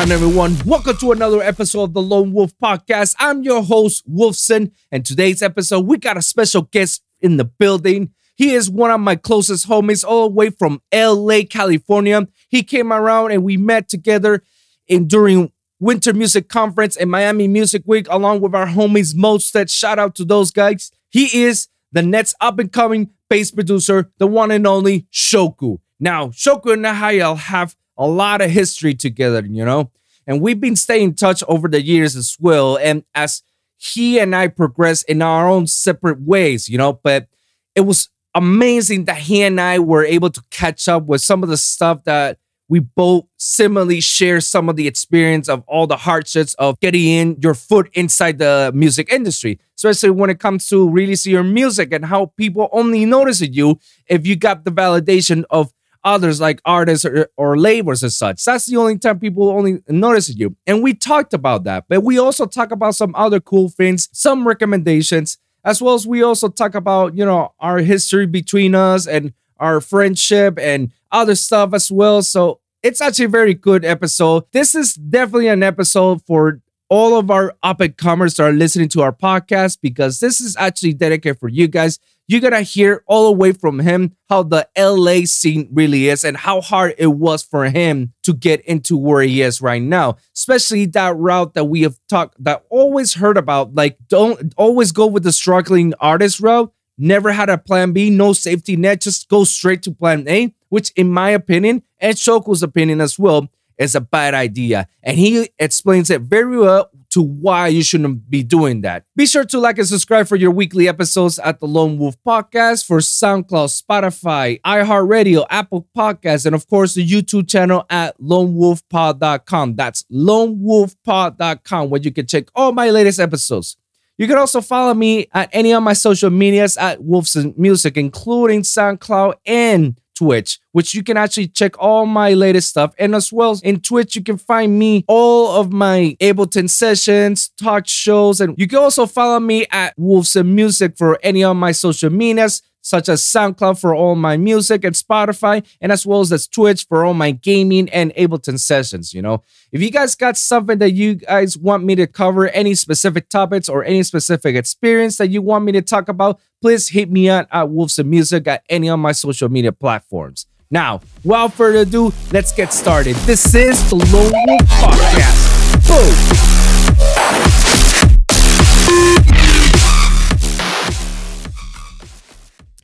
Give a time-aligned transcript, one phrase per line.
[0.00, 0.56] on, everyone?
[0.64, 3.14] Welcome to another episode of the Lone Wolv Podcast.
[3.18, 8.10] I'm your host, Wolvsun, and today's episode, we got a special guest in the building.
[8.34, 12.26] He is one of my closest homies, all the way from LA, California.
[12.48, 14.42] He came around and we met together
[14.88, 19.70] in during Winter Music Conference and Miami Music Week, along with our homies Modestep.
[19.70, 20.90] Shout out to those guys.
[21.10, 25.78] He is the next up and coming bass producer, the one and only Shoku.
[25.98, 29.90] Now, Shoku and Nahayel have a lot of history together, you know,
[30.26, 32.78] and we've been staying in touch over the years as well.
[32.78, 33.42] And as
[33.76, 37.28] he and I progress in our own separate ways, you know, but
[37.74, 41.50] it was amazing that he and I were able to catch up with some of
[41.50, 42.38] the stuff that
[42.70, 47.36] we both similarly share some of the experience of all the hardships of getting in
[47.42, 52.04] your foot inside the music industry, especially when it comes to releasing your music and
[52.04, 55.72] how people only notice you if you got the validation of
[56.04, 58.44] others like artists or, or labels and such.
[58.44, 60.56] That's the only time people only notice you.
[60.66, 64.46] And we talked about that, but we also talk about some other cool things, some
[64.46, 69.32] recommendations, as well as we also talk about, you know, our history between us and
[69.58, 72.22] our friendship and other stuff as well.
[72.22, 74.44] So it's actually a very good episode.
[74.52, 79.00] This is definitely an episode for all of our up and comers are listening to
[79.00, 82.00] our podcast because this is actually dedicated for you guys.
[82.26, 86.36] You're gonna hear all the way from him how the LA scene really is and
[86.36, 90.16] how hard it was for him to get into where he is right now.
[90.36, 93.74] Especially that route that we have talked that always heard about.
[93.74, 96.72] Like, don't always go with the struggling artist route.
[96.98, 100.90] Never had a plan B, no safety net, just go straight to plan A, which
[100.96, 103.48] in my opinion, and Shoku's opinion as well,
[103.80, 104.86] is a bad idea.
[105.02, 109.04] And he explains it very well to why you shouldn't be doing that.
[109.16, 112.86] Be sure to like and subscribe for your weekly episodes at the Lone Wolv Podcast
[112.86, 119.74] for SoundCloud, Spotify, iHeartRadio, Apple Podcasts, and of course the YouTube channel at lonewolfpod.com.
[119.74, 123.76] That's lonewolfpod.com where you can check all my latest episodes.
[124.18, 128.60] You can also follow me at any of my social medias at Wolvsun Music, including
[128.60, 132.94] SoundCloud and Twitch, which you can actually check all my latest stuff.
[132.98, 137.48] And as well as in Twitch, you can find me all of my Ableton sessions,
[137.56, 141.72] talk shows, and you can also follow me at Wolvsun Music for any of my
[141.72, 146.46] social medias such as SoundCloud for all my music and Spotify, and as well as
[146.48, 149.12] Twitch for all my gaming and Ableton sessions.
[149.14, 149.42] You know,
[149.72, 153.68] if you guys got something that you guys want me to cover, any specific topics
[153.68, 157.48] or any specific experience that you want me to talk about, please hit me up
[157.52, 160.46] at Wolvsun Music at any of my social media platforms.
[160.70, 163.16] Now, without further ado, let's get started.
[163.26, 165.88] This is the Lone Wolv Podcast.
[165.88, 166.49] Boom.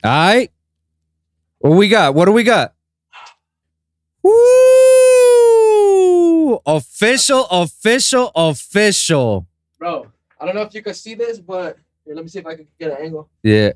[0.03, 0.51] All right.
[1.59, 2.13] What we got?
[2.15, 2.73] What do we got?
[5.27, 6.59] Woo!
[6.65, 9.47] Official, official, official.
[9.79, 10.07] Bro,
[10.39, 12.55] I don't know if you can see this, but here, let me see if I
[12.55, 13.29] can get an angle.
[13.43, 13.71] Yeah.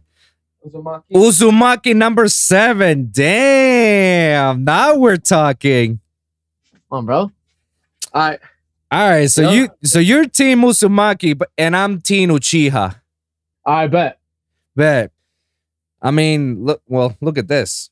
[0.66, 1.04] Uzumaki.
[1.14, 3.10] Uzumaki number seven.
[3.12, 4.64] Damn.
[4.64, 6.00] Now we're talking.
[6.90, 7.18] Come on, bro.
[7.20, 7.32] All
[8.14, 8.40] right.
[8.92, 9.30] All right.
[9.30, 9.52] So Yeah.
[9.52, 12.96] you so you're team Uzumaki, but and I'm team Uchiha.
[13.66, 14.20] I bet.
[14.76, 15.12] Bet.
[16.02, 16.82] I mean, look.
[16.88, 17.90] Well, look at this.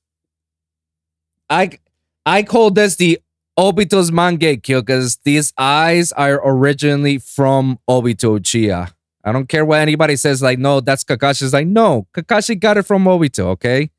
[1.49, 1.79] I
[2.25, 3.19] I call this the
[3.57, 8.93] Obito's Mangekyo because these eyes are originally from Obito Uchiha.
[9.23, 10.41] I don't care what anybody says.
[10.41, 11.53] Like, no, that's Kakashi's.
[11.53, 13.45] Like, no, Kakashi got it from Obito.
[13.47, 13.91] Okay,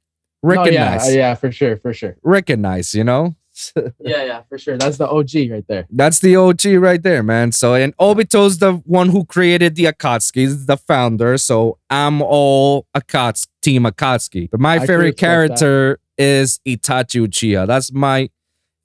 [1.10, 2.16] No, yeah, yeah, for sure, for sure.
[2.22, 2.94] recognize.
[2.94, 3.36] You know.
[4.00, 4.76] Yeah, yeah, for sure.
[4.76, 5.86] That's the OG right there.
[5.90, 7.52] That's the OG right there, man.
[7.52, 11.38] So, and Obito's the one who created the Akatsuki, the founder.
[11.38, 14.50] So, I'm all Akatsuki, Team Akatsuki.
[14.50, 17.66] But my I favorite character is Itachi Uchiha.
[17.66, 18.30] That's my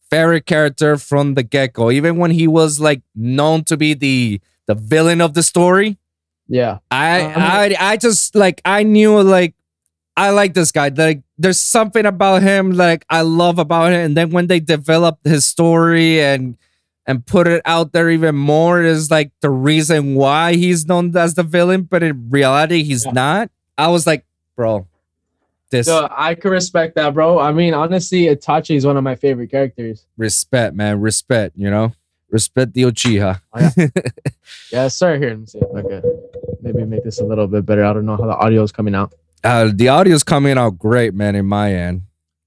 [0.10, 1.92] favorite character from the get go.
[1.92, 5.98] Even when he was like known to be the the villain of the story,
[6.48, 6.80] Yeah.
[6.92, 9.56] I Um, I I just like I knew like
[10.18, 10.90] I like this guy.
[10.96, 14.00] Like there's something about him like I love about him.
[14.06, 16.58] And then when they developed his story and
[17.06, 21.36] and put it out there even more is like the reason why he's known as
[21.36, 23.12] the villain, but in reality he's Yeah.
[23.12, 23.52] not.
[23.78, 24.26] I was like,
[24.56, 24.88] bro,
[25.70, 27.38] this So I can respect that, bro.
[27.40, 30.06] I mean, honestly, Itachi is one of my favorite characters.
[30.18, 31.58] respect, man, respect.
[31.58, 31.94] You know,
[32.32, 33.42] respect the Uchiha.
[33.54, 33.70] Oh,
[34.72, 35.18] yeah, sir.
[35.20, 36.04] Here, let me see could
[36.62, 37.84] maybe make this a little bit better.
[37.84, 39.14] I don't know how the audio is coming out.
[39.44, 42.04] Uh, the audio's coming out great, man, in my end.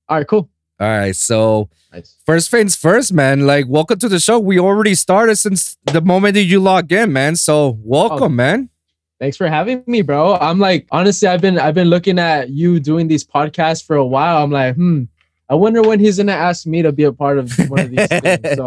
[0.09, 0.49] All right, cool.
[0.81, 2.17] All right, so Nice.
[2.27, 3.47] First things first, man.
[3.47, 4.39] Like, welcome to the show.
[4.39, 7.35] We already started since the moment that you log in, man.
[7.37, 8.29] So, welcome, Oh.
[8.29, 8.69] man.
[9.19, 10.35] Thanks for having me, bro.
[10.37, 14.05] I'm like, honestly, I've been I've been looking at you doing these podcasts for a
[14.07, 14.45] while.
[14.45, 15.05] I'm like, hmm,
[15.49, 18.07] I wonder when he's gonna ask me to be a part of one of these
[18.21, 18.55] things.
[18.55, 18.67] So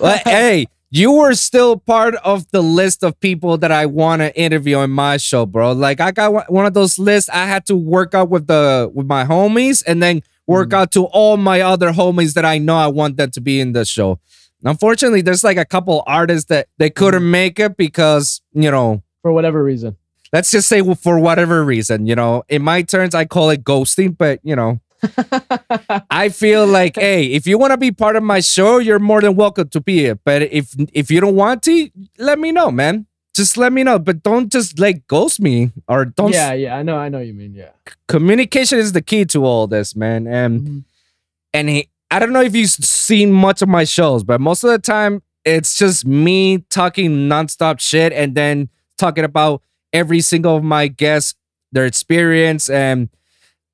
[0.00, 4.34] well, hey, you were still part of the list of people that I want to
[4.38, 5.72] interview on my show, bro.
[5.72, 7.28] Like I got one- of those lists.
[7.30, 10.74] I had to work out with the with my homies and then work Mhm.
[10.78, 13.72] out to all my other homies that I know I want them to be in
[13.72, 14.20] the show.
[14.64, 19.32] Unfortunately, there's like a couple artists that they couldn't make it because you know for
[19.32, 19.96] whatever reason.
[20.32, 24.16] let's just say for whatever reason, you know, in my turns, I call it ghosting,
[24.18, 24.80] but you know,
[26.10, 29.20] I feel like, hey, if you want to be part of my show, you're more
[29.20, 30.20] than welcome to be it.
[30.24, 33.06] But if if you don't want to, let me know, man.
[33.34, 36.32] Just let me know, but don't just like ghost me or don't.
[36.32, 37.52] yeah, yeah, I know, I know what you mean.
[37.54, 37.70] Yeah.
[38.06, 40.26] Communication is the key to all this, man.
[40.28, 40.84] And Mhm.
[41.52, 44.70] and he, I don't know if you've seen much of my shows, but most of
[44.70, 48.68] the time it's just me talking nonstop shit and then
[48.98, 49.62] talking about
[49.92, 51.34] every single of my guests,
[51.72, 53.08] their experience, and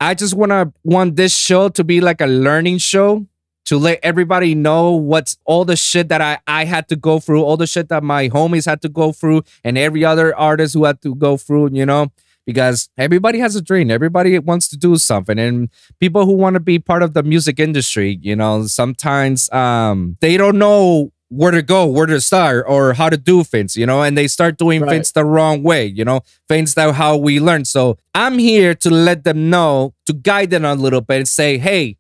[0.00, 3.26] I just wanna want this show to be like a learning show
[3.66, 7.42] to let everybody know what's all the shit that I, I had to go through,
[7.42, 10.84] all the shit that my homies had to go through, and every other artist who
[10.84, 12.10] had to go through, you know,
[12.46, 13.90] because everybody has a dream.
[13.90, 15.38] Everybody wants to do something.
[15.38, 15.68] And
[16.00, 20.36] people who want to be part of the music industry, you know, sometimes um they
[20.36, 24.02] don't know where to go, where to start, or how to do things, you know,
[24.02, 24.90] and they start doing Right.
[24.90, 27.64] things the wrong way, you know, things that how we learn.
[27.64, 31.56] So I'm here to let them know, to guide them a little bit and say,
[31.58, 31.96] hey,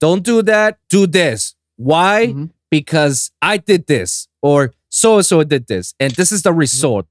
[0.00, 1.54] don't do that, do this.
[1.76, 2.26] Why?
[2.28, 2.50] Mhm.
[2.70, 7.06] Because I did this, or so and so did this, and this is the result.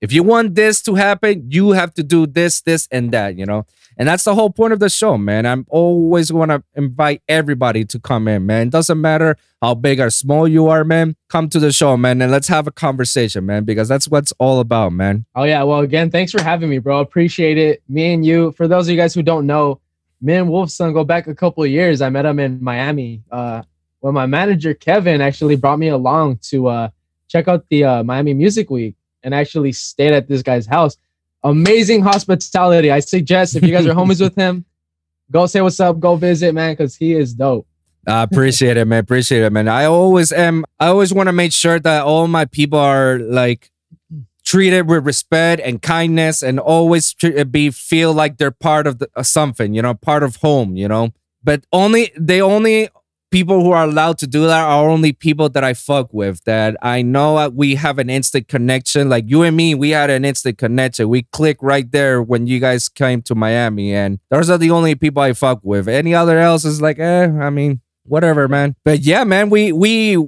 [0.00, 3.44] If you want this to happen, you have to do this, this, and that, you
[3.46, 3.66] know?
[4.02, 5.46] And that's the whole point of the show, man.
[5.46, 8.68] I'm always going to invite everybody to come in, man.
[8.68, 11.14] Doesn't matter how big or small you are, man.
[11.28, 14.58] Come to the show, man, and let's have a conversation, man, because that's what's all
[14.58, 15.24] about, man.
[15.36, 15.62] Oh yeah.
[15.62, 16.98] Well, again, thanks for having me, bro.
[16.98, 17.80] Appreciate it.
[17.88, 18.50] Me and you.
[18.56, 19.78] For those of you guys who don't know,
[20.20, 22.02] me and Wolvsun go back a couple of years.
[22.02, 23.22] I met him in Miami.
[23.30, 23.62] Uh,
[24.00, 26.88] when my manager Kevin actually brought me along to uh,
[27.28, 30.96] check out the uh, Miami Music Week and actually stayed at this guy's house.
[31.44, 32.90] Amazing hospitality.
[32.90, 34.64] I suggest if you guys are homies with him,
[35.30, 37.66] go say what's up, go visit, man, because he is dope.
[38.06, 38.98] I appreciate it, man.
[38.98, 39.68] Appreciate it, man.
[39.68, 40.64] I always am.
[40.80, 43.70] I always want to make sure that all my people are like
[44.44, 49.08] treated with respect and kindness, and always tr- be feel like they're part of the,
[49.14, 51.12] uh, something, you know, part of home, you know.
[51.44, 52.88] But only they only
[53.32, 56.44] people who are allowed to do that are only people that I fuck with.
[56.44, 59.08] That I know we have an instant connection.
[59.08, 61.08] Like you and me, we had an instant connection.
[61.08, 64.94] We click right there when you guys came to Miami, and those are the only
[64.94, 65.88] people I fuck with.
[65.88, 67.24] Any other else is like, eh.
[67.24, 68.76] I mean, whatever, man.
[68.84, 70.18] But yeah, man, we we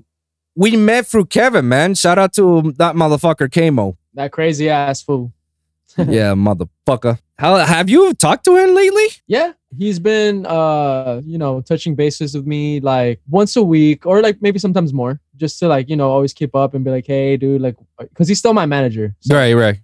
[0.56, 1.94] we met through Kevin, man.
[1.94, 3.96] Shout out to that motherfucker Kamo.
[4.14, 5.32] That crazy ass fool.
[5.98, 7.18] yeah, motherfucker.
[7.38, 9.06] How have you talked to him lately?
[9.26, 14.22] Yeah, he's been uh, you know, touching bases with me like once a week or
[14.22, 17.06] like maybe sometimes more, just to like, you know, always keep up and be like,
[17.06, 17.76] "Hey, dude, like
[18.14, 19.80] cuz he's still my manager." So Right, right.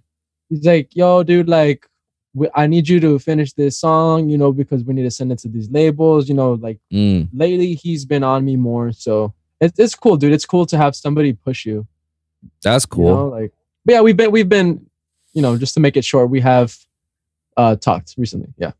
[0.49, 1.87] he's like, "Yo, dude, like
[2.33, 5.31] we, I need you to finish this song, you know, because we need to send
[5.31, 9.33] it to these labels, you know, like Mm, lately he's been on me more, so
[9.59, 10.33] it's it's cool, dude.
[10.33, 11.87] It's cool to have somebody push you,
[12.63, 13.15] that's you cool.
[13.15, 13.51] know, like
[13.85, 14.85] but yeah, we've been we've been,
[15.33, 16.75] you know, just to make it short, we have
[17.57, 18.53] uh talked recently.
[18.57, 18.71] Yeah.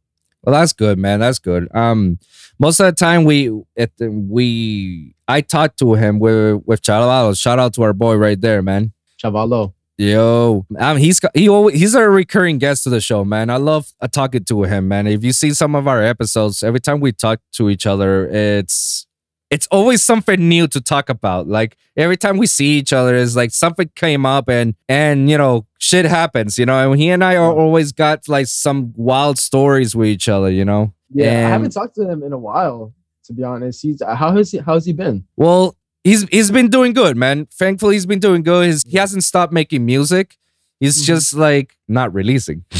[0.44, 1.20] Well, that's good, man.
[1.20, 1.68] That's good.
[1.76, 2.18] Um,
[2.60, 7.40] most of the time we at the, we I talked to him with with Chalavados.
[7.40, 8.94] Shout out to our boy right there, man.
[9.22, 9.74] Chavalo.
[9.98, 13.52] Yo, um, he's he always, he's a recurring guest to the show, man.
[13.52, 15.06] I love uh, talking to him, man.
[15.06, 19.06] If you see some of our episodes, every time we talk to each other, it's
[19.52, 21.48] it's always something new to talk about.
[21.48, 25.38] Like every time we see each other, is like something came up and and you
[25.38, 26.92] know shit happens, you know.
[26.92, 30.66] And he and I are always got like some wild stories with each other, you
[30.66, 30.94] know.
[31.14, 32.94] Yeah, I haven't talked to him in a while,
[33.26, 33.82] to be honest.
[33.82, 35.26] He's how has he how's he been?
[35.36, 37.48] Well, he's he's been doing good, man.
[37.54, 38.66] Thankfully, he's been doing good.
[38.68, 40.38] He's, he hasn't stopped making music.
[40.80, 41.06] He's Mhm.
[41.06, 42.64] just like not releasing.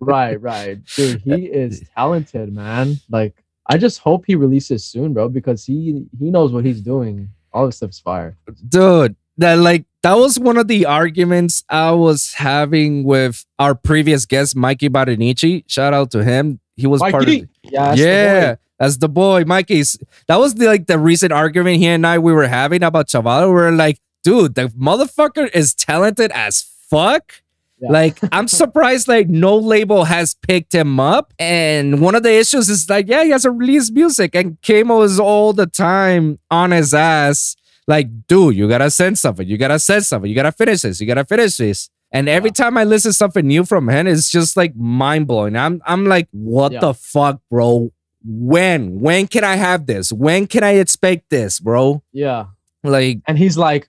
[0.00, 0.78] Right, right.
[0.96, 2.96] Dude, he is talented, man.
[3.10, 7.28] Like I just hope he releases soon, bro, because he he knows what he's doing.
[7.52, 8.36] All this stuff's fire.
[8.68, 14.26] Dude, that like that was one of the arguments I was having with our previous
[14.26, 15.64] guest, Mikey Badanichi.
[15.68, 16.60] Shout out to him.
[16.76, 17.48] He was part of Mikey!
[17.62, 18.60] Yeah, that's the yeah, boy.
[18.80, 19.98] as the boy, Mikey's.
[20.26, 23.54] That was the, like the recent argument he and I we were having about Chaval.
[23.54, 27.41] We are like, dude, the motherfucker is talented as fuck.
[27.82, 27.90] Yeah.
[27.90, 31.34] Like, I'm surprised like no label has picked him up.
[31.38, 35.18] And one of the issues is like, yeah, he hasn't released music, and Kamo is
[35.20, 37.56] all the time on his ass.
[37.88, 39.46] Like, dude, you gotta send something.
[39.46, 40.28] You gotta send something.
[40.28, 41.00] You gotta finish this.
[41.00, 41.90] You gotta finish this.
[42.14, 45.56] And every time I listen to something new from him, it's just like mind blowing.
[45.56, 46.80] I'm I'm like, what Yeah.
[46.80, 47.90] the fuck, bro?
[48.24, 49.00] when?
[49.00, 50.12] When can I have this?
[50.12, 52.04] When can I expect this, bro?
[52.12, 52.46] Yeah.
[52.84, 53.88] Like, And he's like,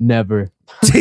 [0.00, 0.50] never.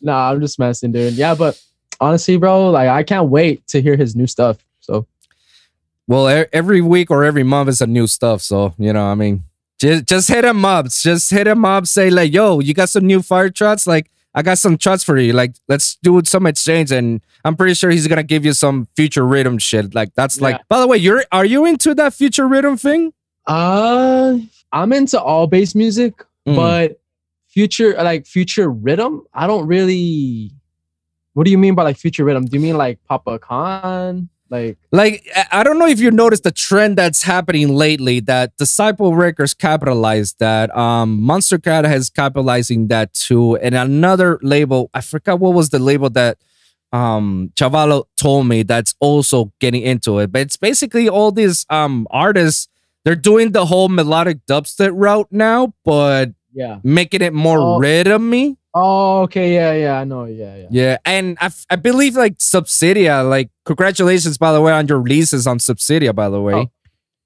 [0.00, 1.14] nah, I'm just messing, dude.
[1.14, 1.60] Yeah, but
[2.00, 4.58] honestly, bro, like I can't wait to hear his new stuff.
[4.80, 5.06] So
[6.06, 8.42] well, e- every week or every month is a new stuff.
[8.42, 9.44] So, you know, I mean,
[9.78, 10.88] just, just hit him up.
[10.88, 11.86] Just hit him up.
[11.86, 13.86] Say, like, yo, you got some new fire trots?
[13.86, 15.32] Like, I got some trots for you.
[15.32, 16.92] Like, let's do some exchange.
[16.92, 19.94] And I'm pretty sure he's going to give you some future rhythm shit.
[19.94, 23.12] Like, that's like, by the way, you're, are you into that future rhythm thing?
[23.46, 24.36] uh
[24.72, 26.14] I'm into all bass music,
[26.46, 26.56] Mm.
[26.56, 27.00] but
[27.48, 30.52] future like future rhythm, I don't really
[31.32, 32.46] what do you mean by like future rhythm?
[32.46, 34.28] Do you mean like Papa Khan?
[34.48, 39.14] Like Like, I- don't know if you noticed the trend that's happening lately that Disciple
[39.16, 40.74] Records capitalized that.
[40.76, 43.56] Um, Monstercat has capitalizing that too.
[43.56, 46.38] And another label, I forgot what was the label that
[46.92, 50.30] um Chavalo told me that's also getting into it.
[50.30, 52.68] But it's basically all these um artists,
[53.06, 56.80] they're doing the whole melodic dubstep route now, but yeah.
[56.82, 57.78] making it more Oh.
[57.78, 58.56] rhythmy.
[58.74, 60.66] Oh, okay, yeah, yeah, I know, yeah, yeah.
[60.70, 65.46] Yeah, and I, I believe like Subsidia, like congratulations by the way on your releases
[65.46, 66.52] on Subsidia, by the way.
[66.54, 66.66] Oh,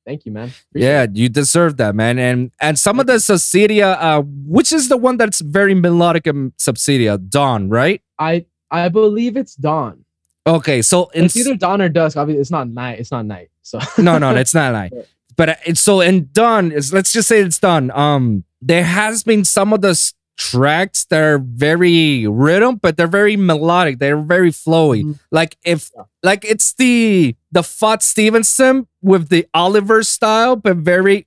[0.06, 0.52] Thank you, man.
[0.70, 1.16] Appreciate Yeah, it.
[1.16, 2.18] you deserve that, man.
[2.18, 6.52] And and some of the Subsidia, uh, which is the one that's very melodic and
[6.56, 8.00] Subsidia, Dawn, right?
[8.18, 10.04] I I believe it's dawn.
[10.46, 12.16] Okay, so in It's either dawn or dusk.
[12.16, 12.98] Obviously, it's not night.
[13.00, 13.50] It's not night.
[13.62, 14.92] So no, no, it's not like.
[15.40, 17.90] But uh, it's so and done is let's just say it's done.
[17.92, 19.96] Um, there has been some of the
[20.36, 23.98] tracks that are very rhythm, but they're very melodic.
[24.00, 25.00] They're very flowy.
[25.04, 25.18] Mhm.
[25.32, 26.04] Like if Yeah.
[26.22, 31.26] like it's the the Fat Stevenson with the Oliver style, but very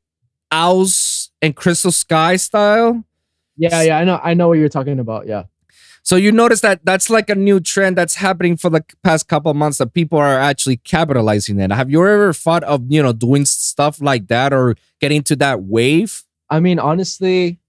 [0.52, 3.04] Owls and Crystal Sky style.
[3.58, 5.26] yeah, yeah, I know, I know what you're talking about.
[5.28, 5.44] Yeah.
[6.06, 9.50] So you notice that that's like a new trend that's happening for the past couple
[9.50, 11.72] of months that people are actually capitalizing it.
[11.72, 15.64] Have you ever thought of you know doing stuff like that or getting to that
[15.64, 16.24] wave?
[16.50, 17.60] I mean, honestly,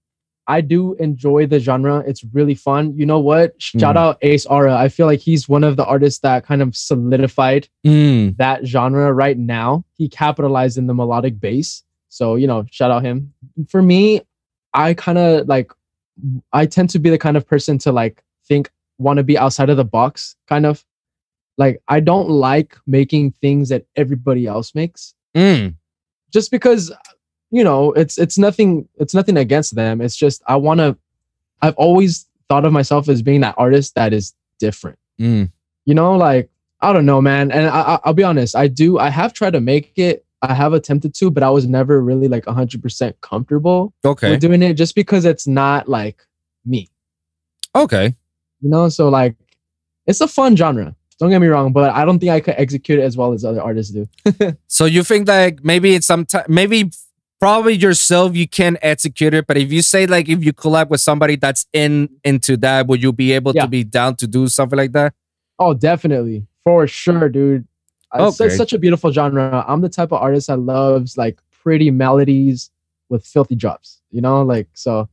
[0.47, 2.03] I do enjoy the genre.
[2.05, 2.93] It's really fun.
[2.97, 3.53] You know what?
[3.61, 3.99] Shout Mm.
[3.99, 4.75] out Ace Aura.
[4.75, 8.35] I feel like he's one of the artists that kind of solidified Mm.
[8.37, 9.85] that genre right now.
[9.97, 11.83] He capitalized in the melodic bass.
[12.09, 13.33] So, you know, shout out him.
[13.69, 14.21] For me,
[14.73, 15.71] I kind of like
[16.53, 19.69] I tend to be the kind of person to like think want to be outside
[19.69, 20.83] of the box kind of.
[21.57, 25.75] Like I don't like making things that everybody else makes Mm.
[26.31, 26.91] just because
[27.51, 30.97] you know it's it's nothing it's nothing against them it's just i want to
[31.61, 35.51] i've always thought of myself as being that artist that is different Mm.
[35.85, 36.49] you know like
[36.81, 39.61] i don't know man and I, i'll be honest i do i have tried to
[39.61, 44.31] make it i have attempted to but i was never really like 100% comfortable Okay.
[44.31, 46.25] with doing it just because it's not like
[46.65, 46.89] me
[47.75, 48.15] Okay.
[48.61, 49.35] You know so like
[50.07, 52.99] it's a fun genre don't get me wrong but i don't think i could execute
[52.99, 54.07] it as well as other artists do
[54.67, 56.91] So you think like maybe it's some time, maybe
[57.39, 61.01] probably yourself you can execute it, but if you say like if you collab with
[61.01, 63.63] somebody that's in into that, would you be able Yeah.
[63.63, 65.13] to be down to do something like that?
[65.59, 66.47] Oh, definitely.
[66.63, 67.67] For sure, dude.
[68.13, 68.45] Okay.
[68.45, 69.63] it's such a beautiful genre.
[69.67, 72.71] I'm the type of artist that loves like pretty melodies
[73.09, 74.41] with filthy drops, you know?
[74.41, 75.07] Like, so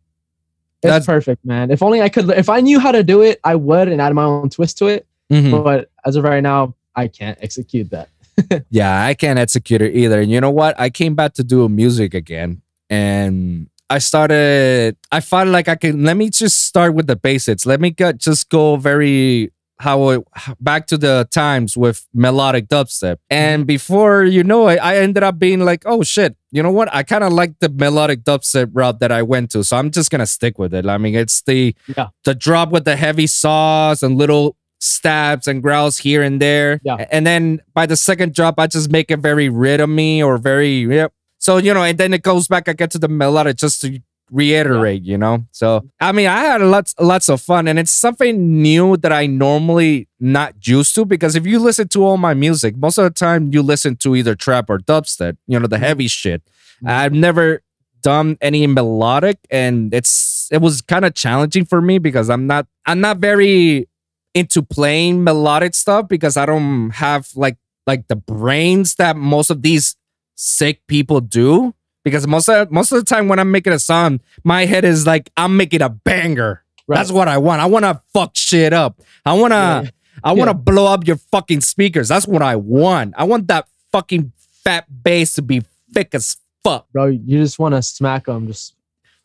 [0.83, 1.71] it's That's- perfect, man.
[1.71, 4.13] If only I could, if I knew how to do it, I would and add
[4.15, 5.07] my own twist to it.
[5.33, 5.63] Mhm.
[5.65, 8.09] But as of right now, I can't execute that.
[8.71, 10.21] Yeah, I can't execute it either.
[10.21, 10.79] And you know what?
[10.81, 12.63] I came back to do music again.
[12.91, 17.65] And I started I felt like I can let me just start with the basics.
[17.67, 20.23] Let me get just go very how it
[20.61, 23.17] back to the times with melodic dubstep.
[23.31, 26.95] And before you know it, I ended up being like, oh shit, you know what?
[26.95, 29.65] I kind of like the melodic dubstep route that I went to.
[29.65, 30.87] So I'm just gonna stick with it.
[30.87, 32.09] I mean, it's the Yeah.
[32.25, 36.81] the drop with the heavy saws and little stabs and growls here and there.
[36.85, 37.07] Yeah.
[37.11, 41.13] And then by the second drop, I just make it very rhythmy or very yep.
[41.39, 42.69] So you know, and then it goes back.
[42.69, 44.01] I get to the melodic just to
[44.33, 45.45] reiterate, you know.
[45.53, 49.27] So I mean, I had lots lots of fun, and it's something new that I
[49.27, 53.11] normally not used to because if you listen to all my music, most of the
[53.11, 55.81] time you listen to either trap or dubstep, you know, the Mhm.
[55.87, 56.43] heavy shit.
[56.83, 56.91] Mhm.
[56.91, 57.63] I've never
[58.03, 62.67] done any melodic, and it's it was kind of challenging for me because I'm not
[62.87, 63.87] I'm not very
[64.35, 69.61] into playing melodic stuff because I don't have like like the brains that most of
[69.63, 69.95] these
[70.35, 71.75] sick people do.
[72.05, 75.07] Because most of most of the time when I'm making a song, my head is
[75.07, 76.63] like I'm making a banger.
[76.89, 76.97] Right.
[76.97, 77.61] That's what I want.
[77.63, 79.01] I want to fuck shit up.
[79.25, 79.91] I want to Yeah.
[80.25, 80.63] I want to Yeah.
[80.73, 82.09] blow up your fucking speakers.
[82.09, 83.15] That's what I want.
[83.17, 84.33] I want that fucking
[84.65, 86.87] fat bass to be thick as fuck.
[86.93, 88.47] Bro, you just want to smack them.
[88.49, 88.75] Just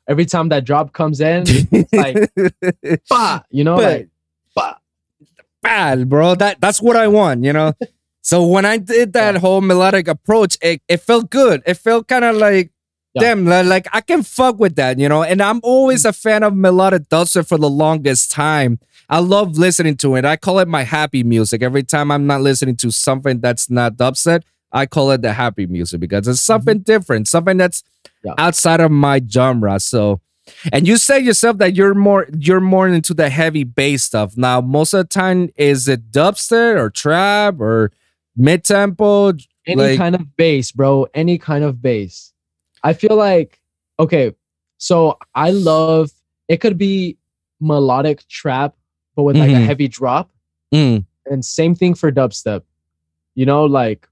[0.07, 4.09] every time that drop comes in, it's like, bah, you know, But- like,
[4.55, 4.75] bah.
[5.61, 6.35] bad, bro.
[6.35, 7.73] That that's what I want, you know.
[8.27, 9.39] So when I did that Yeah.
[9.39, 11.63] whole melodic approach, it, it felt good.
[11.65, 12.71] It felt kind of like,
[13.13, 13.21] Yeah.
[13.21, 15.23] damn, li- like I can fuck with that, you know?
[15.23, 16.09] And I'm always mm.
[16.09, 18.79] a fan of melodic dubstep for the longest time.
[19.09, 20.25] I love listening to it.
[20.25, 21.63] I call it my happy music.
[21.63, 24.41] Every time I'm not listening to something that's not dubstep,
[24.73, 26.51] I call it the happy music because it's mm-hmm.
[26.53, 27.81] something different, something that's
[28.25, 28.33] Yeah.
[28.37, 29.79] outside of my genre.
[29.79, 30.19] So,
[30.73, 34.35] and you say yourself that you're more you're more into the heavy bass stuff.
[34.35, 37.91] Now, most of the time, is it dubstep or trap or
[38.37, 39.33] mid tempo?
[39.65, 41.07] any Like- kind of bass, bro.
[41.13, 42.31] Any kind of bass.
[42.83, 43.59] I feel like
[43.99, 44.33] okay.
[44.77, 46.11] So I love
[46.47, 46.61] it.
[46.61, 47.17] Could be
[47.59, 48.75] melodic trap,
[49.15, 49.65] but with like a Mhm.
[49.65, 50.29] heavy drop.
[50.73, 52.61] Mm, and same thing for dubstep
[53.35, 54.07] you know like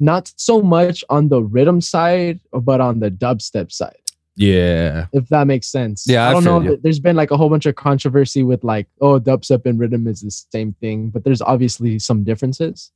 [0.00, 3.96] not so much on the rhythm side but on the dubstep side
[4.36, 5.06] yeah.
[5.12, 6.76] if that makes sense Yeah, I i don't know you.
[6.82, 10.20] there's been like a whole bunch of controversy with like oh dubstep and rhythm is
[10.22, 12.90] the same thing but there's obviously some differences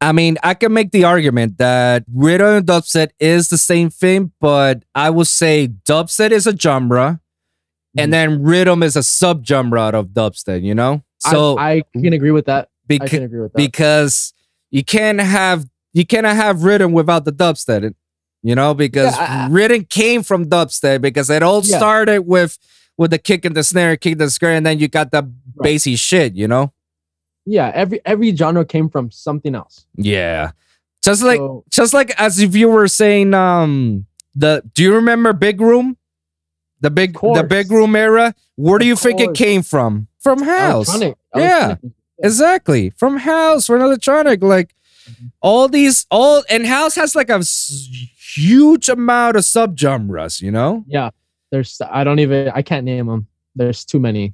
[0.00, 4.32] I mean, I can make the argument that rhythm and dubstep is the same thing,
[4.40, 7.20] but I would say dubstep is a genre,
[7.96, 8.02] Mhm.
[8.02, 10.62] and then rhythm is a subgenre of dubstep.
[10.62, 14.34] You know, so I, I can agree with that i can agree with that because
[14.70, 17.94] you can't have you cannot have rhythm without the dubstep.
[18.42, 21.78] You know, because Yeah, I- rhythm came from dubstep because it all Yeah.
[21.78, 22.58] started with
[22.98, 25.22] with the kick and the snare, kick and the snare, and then you got the
[25.22, 25.32] Right.
[25.72, 26.34] bassy shit.
[26.34, 26.72] You know,
[27.46, 30.50] yeah every every genre came from something else yeah,
[31.02, 35.32] just like so, just like as if you were saying um the do you remember
[35.32, 35.96] big room
[36.80, 40.88] the big the big room era where do you think it came from from house
[40.88, 41.40] electronic, Yeah.
[41.42, 41.96] electronic music.
[42.22, 44.74] exactly from house from electronic like
[45.04, 45.26] Mm-hmm.
[45.42, 47.38] all these all and house has like a
[48.34, 51.10] huge amount of subgenres you know Yeah,
[51.50, 53.26] there's I don't even I can't name them.
[53.54, 54.32] There's too many.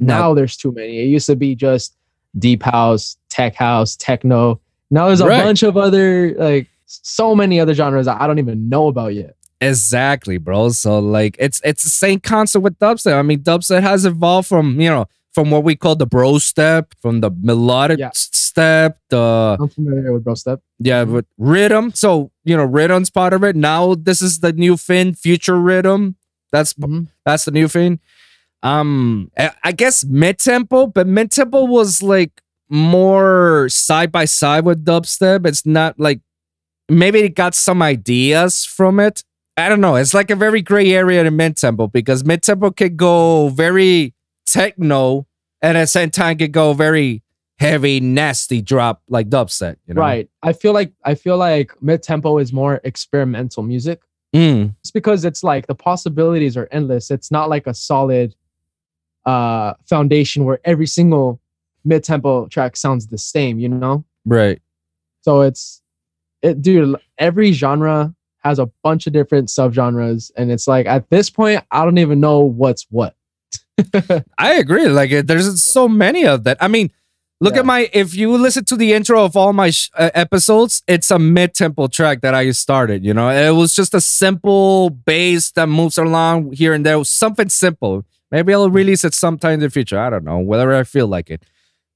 [0.00, 0.06] No.
[0.18, 0.98] Now there's too many.
[1.00, 1.94] It used to be just
[2.38, 4.60] deep house, tech house, techno.
[4.90, 5.42] Now there's a Right.
[5.42, 9.36] bunch of other like so many other genres that I don't even know about yet.
[9.60, 10.70] Exactly, bro.
[10.70, 13.16] So like it's it's the same concept with dubstep.
[13.18, 16.92] I mean, dubstep has evolved from, you know, from what we call the bro step,
[17.00, 18.10] from the melodic Yeah.
[18.12, 20.60] step, the I'm familiar with bro step.
[20.78, 21.92] yeah, with rhythm.
[21.94, 23.56] So, you know, rhythm's part of it.
[23.56, 26.16] Now this is the new thing, future rhythm.
[26.50, 27.06] That's Mhm.
[27.24, 28.00] that's the new thing.
[28.62, 29.30] Um
[29.64, 35.46] I guess mid tempo, but mid tempo was like more side by side with dubstep.
[35.46, 36.20] It's not like
[36.88, 39.24] maybe it got some ideas from it.
[39.56, 39.96] I don't know.
[39.96, 44.14] It's like a very gray area in mid tempo because mid tempo could go very
[44.46, 45.26] techno
[45.60, 47.22] and at the same time could go very
[47.58, 49.76] heavy, nasty drop like dubstep.
[49.86, 50.00] You know?
[50.00, 50.28] Right.
[50.42, 54.00] I feel like I feel like mid tempo is more experimental music.
[54.34, 57.10] Mm, It's because it's like the possibilities are endless.
[57.10, 58.34] It's not like a solid
[59.24, 61.40] uh foundation where every single
[61.84, 64.04] mid tempo track sounds the same, you know?
[64.24, 64.60] right.
[65.22, 65.80] So it's
[66.42, 71.30] it dude, every genre has a bunch of different subgenres and it's like at this
[71.30, 73.14] point I don't even know what's what.
[74.38, 74.88] I agree.
[74.88, 76.58] Like there's so many of that.
[76.60, 76.90] I mean,
[77.40, 77.60] look Yeah.
[77.60, 77.88] at my.
[77.92, 81.86] If you listen to the intro of all my sh- uh, episodes, it's a mid-tempo
[81.88, 83.04] track that I started.
[83.04, 87.02] You know, it was just a simple bass that moves along here and there.
[87.04, 88.04] Something simple.
[88.32, 88.74] Maybe I'll hmm.
[88.74, 89.98] release it sometime in the future.
[90.00, 91.44] I don't know whether I feel like it.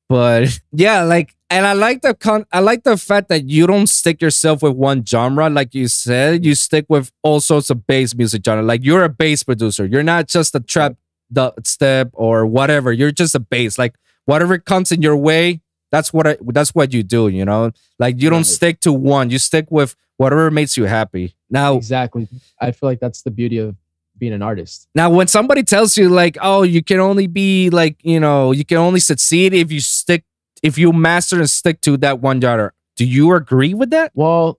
[0.09, 2.47] But yeah, like, and I like the con.
[2.53, 6.45] I like the fact that you don't stick yourself with one genre, like you said.
[6.45, 8.63] You stick with all sorts of bass music genre.
[8.63, 9.87] Like you're a bass producer.
[9.87, 10.95] You're not just a trap
[11.31, 12.93] the step or whatever.
[12.93, 13.79] You're just a bass.
[13.79, 13.95] Like
[14.27, 17.73] whatever comes in your way, that's what I that's what you do, you know?
[17.99, 18.47] Like you don't Right.
[18.47, 19.31] stick to one.
[19.31, 21.35] You stick with whatever makes you happy.
[21.51, 22.29] Now Exactly.
[22.61, 23.77] I feel like that's the beauty of
[24.19, 24.89] being an artist.
[24.95, 28.65] now when somebody tells you like, oh, you can only be like, you know, you
[28.65, 30.25] can only succeed if you stick
[30.63, 32.73] if you master and stick to that one genre.
[32.97, 34.11] Do you agree with that?
[34.15, 34.59] Well,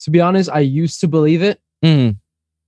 [0.00, 1.60] to be honest, I used to believe it.
[1.84, 2.16] Mm,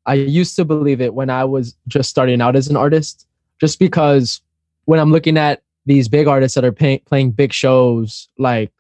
[0.07, 3.27] I used to believe it when I was just starting out as an artist,
[3.61, 4.41] just because
[4.85, 8.73] when I'm looking at these big artists that are pay- playing big shows, like,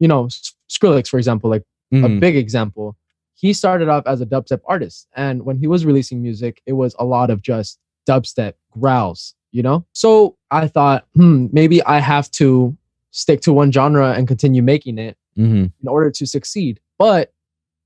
[0.00, 0.28] you know,
[0.68, 2.96] Skrillex, for example, like a mm, big example,
[3.34, 5.08] he started off as a dubstep artist.
[5.16, 9.62] And when he was releasing music, it was a lot of just dubstep growls, you
[9.62, 9.84] know?
[9.92, 12.76] So I thought, hmm, maybe I have to
[13.10, 15.70] stick to one genre and continue making it mhm.
[15.80, 16.80] in order to succeed.
[16.98, 17.32] But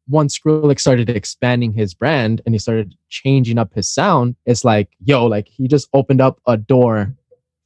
[0.08, 4.88] once Skrillex started expanding his brand and he started changing up his sound, it's like,
[5.04, 7.14] yo, like he just opened up a door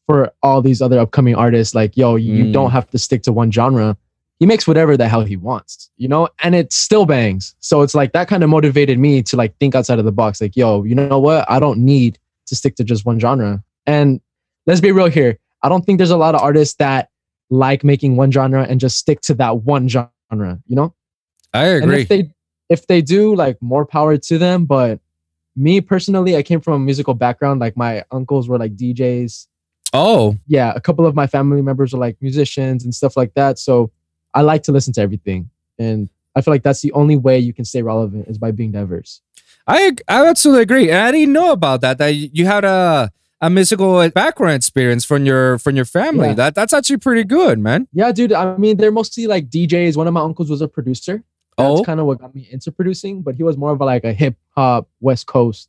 [0.07, 1.75] for all these other upcoming artists.
[1.75, 2.53] Like, yo, you Mm.
[2.53, 3.97] don't have to stick to one genre.
[4.43, 7.55] He makes whatever the hell he wants, you know, and it still bangs.
[7.61, 10.41] So it's like that kind of motivated me to like think outside of the box.
[10.41, 11.49] Like, yo, you know what?
[11.49, 13.63] I don't need to stick to just one genre.
[13.87, 14.21] And
[14.67, 15.39] let's be real here.
[15.63, 17.11] I don't think there's a lot of artists that
[17.51, 20.11] like making one genre and just stick to that one genre.
[20.67, 20.93] You know.
[21.55, 22.03] I And agree.
[22.03, 22.35] if they
[22.69, 24.65] if they do, like more power to them.
[24.65, 24.99] But
[25.55, 27.61] me personally, I came from a musical background.
[27.61, 29.47] Like my uncles were like DJs.
[29.93, 33.61] oh, Yeah, a couple of my family members are like musicians and stuff like that.
[33.61, 33.93] So
[34.35, 37.53] I like to listen to everything, and I feel like that's the only way you
[37.53, 39.21] can stay relevant is by being diverse.
[39.67, 40.91] I I absolutely agree.
[40.91, 41.99] And I didn't know about that.
[41.99, 46.29] That you had a a musical background experience from your from your family.
[46.29, 46.35] Yeah.
[46.35, 47.89] That that's actually pretty good, man.
[47.93, 48.33] Yeah, dude.
[48.33, 49.97] I mean, they're mostly like DJs.
[49.97, 51.23] One of my uncles was a producer.
[51.59, 53.85] That's Oh, kind of what got me into producing, but he was more of a,
[53.85, 55.69] like a hip hop West Coast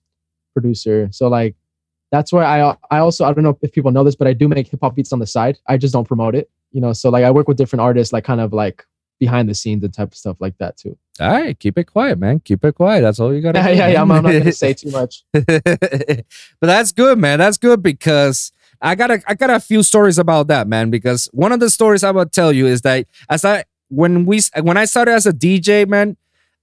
[0.54, 1.10] producer.
[1.12, 1.56] So like
[2.12, 4.48] that's where I I also I don't know if people know this, but I do
[4.48, 5.60] make hip hop beats on the side.
[5.68, 6.50] I just don't promote it.
[6.74, 8.86] You know, so like I work with different artists, like kind of like
[9.20, 10.98] behind the scenes and type of stuff like that too.
[11.22, 11.58] all right.
[11.58, 12.40] Keep it quiet, man.
[12.42, 13.02] Keep it quiet.
[13.02, 13.76] That's all you gotta Yeah, do.
[13.78, 14.02] yeah, yeah.
[14.02, 14.12] I'm.
[14.12, 15.24] I'm not gonna say too much.
[15.32, 16.26] but
[16.62, 17.40] that's good, man.
[17.40, 20.90] That's good because I got a I got a few stories about that, man.
[20.90, 24.42] Because one of the stories I will tell you is that as I when we
[24.62, 26.18] when I started as a DJ, man,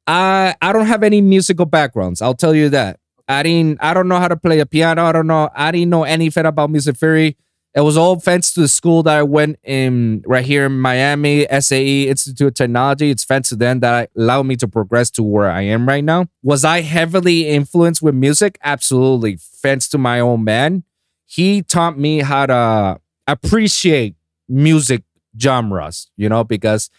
[0.07, 2.21] I I don't have any musical backgrounds.
[2.21, 2.99] I'll tell you that.
[3.29, 5.05] I didn't I don't know how to play a piano.
[5.05, 5.51] I don't know.
[5.55, 7.37] I didn't know anything about music theory.
[7.75, 11.47] It was all thanks to the school that I went in right here in Miami,
[11.61, 13.11] SAE Institute of Technology.
[13.11, 16.27] It's thanks to them that allowed me to progress to where I am right now.
[16.43, 18.59] Was I heavily influenced with music?
[18.65, 19.37] Absolutely.
[19.41, 20.83] Thanks to my own man.
[21.27, 24.17] He taught me how to appreciate
[24.49, 25.05] music
[25.41, 26.91] genres, you know, because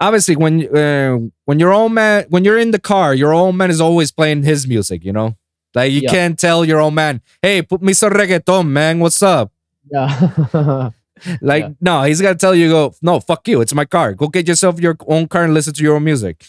[0.00, 3.70] obviously when uh, when your own man when you're in the car, your own man
[3.70, 5.36] is always playing his music, you know?
[5.76, 6.10] Like you Yeah.
[6.10, 8.98] can't tell your old man, hey, put me some reggaeton, man.
[8.98, 9.52] What's up?
[9.92, 10.90] Yeah.
[11.40, 11.70] Like, Yeah.
[11.80, 13.60] no, he's gonna tell you, go, no, fuck you.
[13.60, 14.14] It's my car.
[14.14, 16.46] Go get yourself your own car and listen to your own music.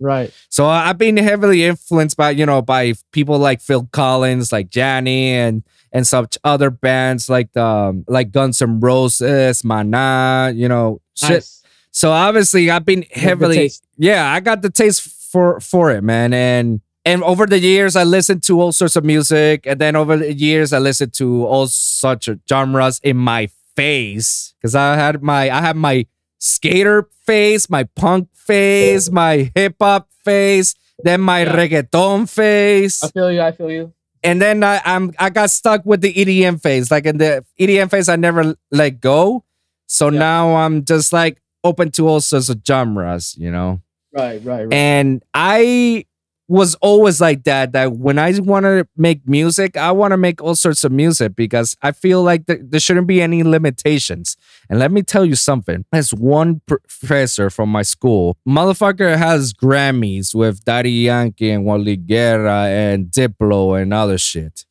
[0.00, 0.32] right.
[0.48, 5.32] So I've been heavily influenced by, you know, by people like Phil Collins, like Johnny,
[5.34, 11.30] and and such other bands like um like Guns N' Roses, Mana, you know, shit.
[11.30, 11.62] Nice.
[11.90, 16.32] So obviously I've been heavily yeah, I got the taste for for it, man.
[16.32, 20.16] And and over the years I listened to all sorts of music and then over
[20.18, 25.42] the years I listened to all such genres in my face cuz I had my
[25.50, 26.04] I had my
[26.38, 31.56] skater face, my punk face, my hip hop face, then my Yeah.
[31.56, 33.40] reggaeton face I feel you.
[33.40, 33.92] I feel you.
[34.22, 36.90] and then I, I'm I got stuck with the EDM phase.
[36.90, 39.44] Like in the EDM phase, I never let go.
[39.86, 40.18] So Yeah.
[40.18, 43.80] now I'm just like open to all sorts of genres, you know.
[44.12, 44.40] Right.
[44.44, 44.64] Right.
[44.66, 44.72] Right.
[44.72, 46.06] And I
[46.48, 47.72] was always like that.
[47.72, 51.34] That when I want to make music, I want to make all sorts of music
[51.34, 54.36] because I feel like th- there shouldn't be any limitations.
[54.70, 55.84] And let me tell you something.
[55.92, 62.66] There's one professor from my school, motherfucker has Grammys with Daddy Yankee and Wally Guerra
[62.66, 64.64] and Diplo and other shit.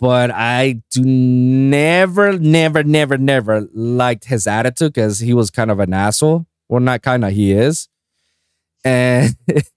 [0.00, 5.78] But I do never, never, never, never liked his attitude because he was kind of
[5.78, 6.46] an asshole.
[6.68, 7.88] Well, not kind of, he is.
[8.84, 9.36] And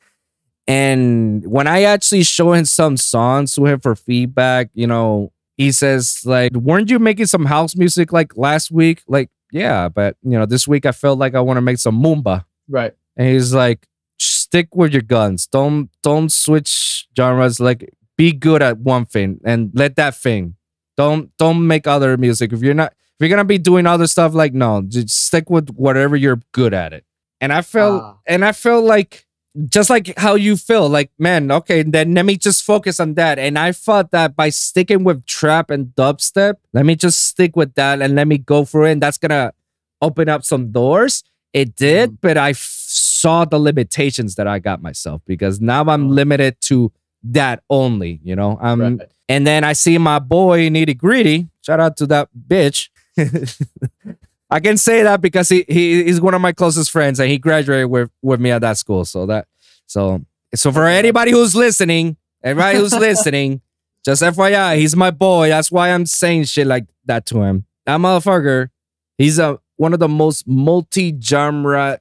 [0.67, 5.71] and when I actually show him some songs to him for feedback, you know, he
[5.71, 10.37] says like, "Weren't you making some house music like last week?" Like, yeah, but you
[10.37, 12.45] know, this week I felt like I want to make some mumba.
[12.69, 12.93] right.
[13.15, 13.87] And he's like,
[14.19, 15.47] "Stick with your guns.
[15.47, 17.59] Don't don't switch genres.
[17.59, 20.55] Like, be good at one thing and let that thing.
[20.97, 22.51] Don't don't make other music.
[22.53, 25.69] If you're not if you're gonna be doing other stuff, like no, just stick with
[25.69, 27.05] whatever you're good at it."
[27.41, 28.17] And I felt Ah.
[28.27, 29.25] and I felt like
[29.69, 33.39] just like how you feel, like man, okay, then let me just focus on that.
[33.39, 37.73] And I thought that by sticking with trap and dubstep, let me just stick with
[37.75, 38.91] that and let me go for it.
[38.91, 39.53] And that's gonna
[40.01, 41.23] open up some doors.
[41.53, 42.17] It did, Mhm.
[42.21, 46.13] but I f- saw the limitations that I got myself because now I'm Oh.
[46.13, 46.91] limited to
[47.23, 48.19] that only.
[48.23, 48.99] You know, um, right.
[49.27, 51.47] and then I see my boy Nitty Gritty.
[51.65, 52.89] Shout out to that bitch.
[54.49, 57.37] I can say that because he, he he's one of my closest friends and he
[57.37, 59.03] graduated with, with me at that school.
[59.05, 59.47] So that
[59.85, 60.23] so
[60.55, 63.61] so for anybody who's listening, everybody who's listening,
[64.05, 65.49] just FYI, he's my boy.
[65.49, 67.65] That's why I'm saying shit like that to him.
[67.85, 68.69] That motherfucker,
[69.17, 71.99] he's a one of the most multi-genre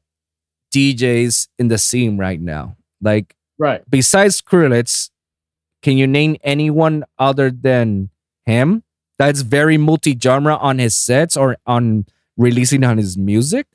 [0.74, 2.76] DJs in the scene right now.
[3.00, 3.82] Like Right.
[3.88, 5.11] besides Skrillex,
[5.82, 8.11] can you name anyone other than
[8.44, 8.82] him
[9.18, 12.04] that's very multi-genre on his sets or on
[12.37, 13.66] releasing on his music?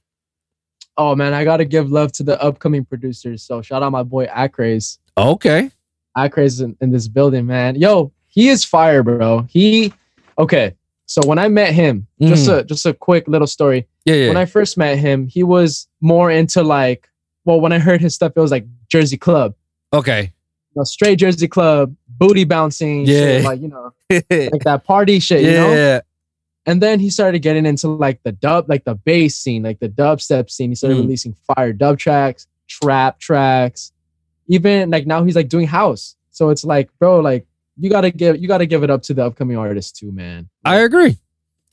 [0.98, 3.44] Oh man, I gotta give love to the upcoming producers.
[3.44, 5.00] So shout out my boy Acraze.
[5.18, 5.72] Okay.
[6.16, 7.76] Acraze in, in this building, man.
[7.76, 9.48] Yo, he is fire, bro.
[9.50, 9.94] He
[10.38, 10.76] okay.
[11.06, 12.68] So when I met him, just a mm-hmm.
[12.68, 13.88] just a quick little story.
[14.06, 14.28] Yeah, yeah.
[14.30, 17.10] When I first met him, he was more into like,
[17.46, 19.54] well, when I heard his stuff, it was like Jersey Club,
[19.94, 20.22] okay.
[20.22, 23.48] you know, straight Jersey Club, booty bouncing, shit, Yeah.
[23.48, 26.02] like you know, like that party shit, you know.
[26.66, 29.90] And then he started getting into like the dub, like the bass scene, like the
[29.90, 30.70] dubstep scene.
[30.70, 31.02] He started Mm.
[31.02, 33.92] releasing fire dub tracks, trap tracks,
[34.48, 36.16] even like now he's like doing house.
[36.32, 37.48] So it's like, bro, like
[37.78, 40.50] you gotta give you gotta give it up to the upcoming artists too, man.
[40.64, 41.18] I agree.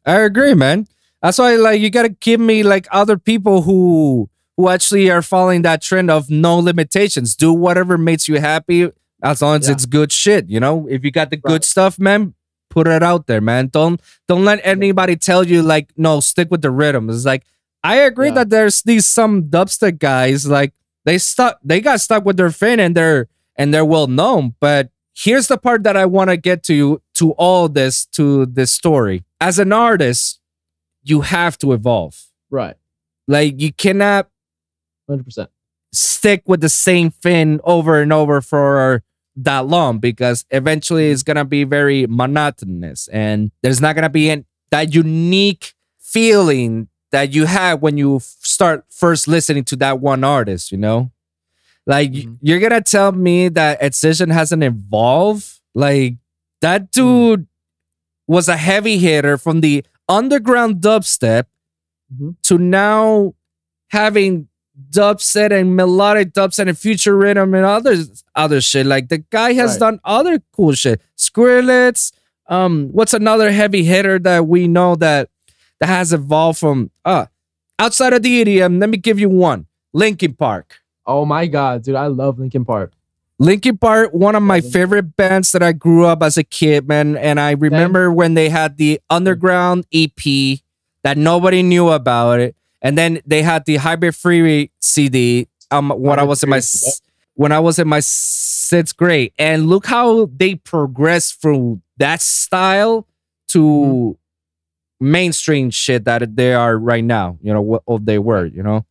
[0.06, 0.86] I agree, man.
[1.22, 5.62] That's why like you gotta give me like other people who who actually are following
[5.62, 7.36] that trend of no limitations.
[7.36, 8.90] Do whatever makes you happy
[9.22, 9.74] as long as Yeah.
[9.74, 10.48] it's good shit.
[10.48, 12.34] You know, if you got the good stuff, man,
[12.70, 13.68] put it out there, man.
[13.68, 17.08] Don't don't let anybody tell you like no, stick with the rhythm.
[17.10, 17.44] It's like
[17.84, 18.34] I agree Yeah.
[18.34, 20.72] that there's these some dubstep guys like
[21.04, 24.90] they stuck they got stuck with their fin and they're and they're well known, but
[25.14, 29.24] here's the part that I want to get to to all this to this story.
[29.40, 30.40] As an artist,
[31.02, 32.26] you have to evolve.
[32.50, 32.76] Right.
[33.26, 34.28] Like you cannot
[35.08, 35.50] Hundred percent.
[35.92, 39.02] stick with the same fin over and over for
[39.44, 44.44] that long because eventually it's gonna be very monotonous and there's not gonna be an,
[44.70, 50.72] that unique feeling that you have when you start first listening to that one artist.
[50.72, 51.10] You know,
[51.86, 52.38] like Mhm.
[52.42, 55.60] you're gonna tell me that Excision hasn't evolved.
[55.74, 56.16] Like
[56.60, 57.46] that dude
[58.26, 61.44] was a heavy hitter from the underground dubstep
[62.12, 62.36] Mhm.
[62.42, 63.34] to now
[63.90, 64.47] having
[64.90, 67.96] dubstep and melodic dubstep and future rhythm and other
[68.34, 68.86] other shit.
[68.86, 69.80] Like the guy has Right.
[69.80, 71.00] done other cool shit.
[71.16, 72.12] Skrillex.
[72.48, 75.28] Um, what's another heavy hitter that we know that
[75.80, 77.26] that has evolved from uh
[77.78, 78.80] outside of the EDM?
[78.80, 79.66] Let me give you one.
[79.92, 80.76] Linkin Park.
[81.06, 82.92] Oh my god, dude, I love Linkin Park.
[83.38, 87.16] Linkin Park, one of my favorite bands that I grew up as a kid, man.
[87.16, 90.58] And I remember when they had the Underground EP
[91.04, 95.48] that nobody knew about it, and then they had the Hybrid Theory CD.
[95.70, 97.00] Um, when I was in my s-
[97.34, 103.06] when I was in my sixth grade, and look how they progressed from that style
[103.48, 103.60] to
[105.00, 105.10] Mm-hmm.
[105.12, 107.38] mainstream shit that they are right now.
[107.42, 108.46] You know what they were.
[108.46, 108.86] You know,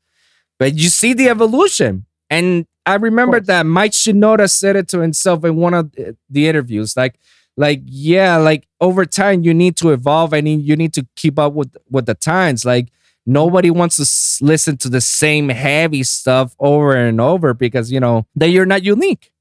[0.59, 5.43] but you see the evolution, and I remember that Mike Shinoda said it to himself
[5.43, 7.15] in one of the- the interviews, like,
[7.57, 11.53] like yeah, like over time you need to evolve and you need to keep up
[11.53, 12.63] with with the times.
[12.63, 12.89] Like
[13.27, 17.99] nobody wants to s- listen to the same heavy stuff over and over because you
[17.99, 19.31] know that you're not unique.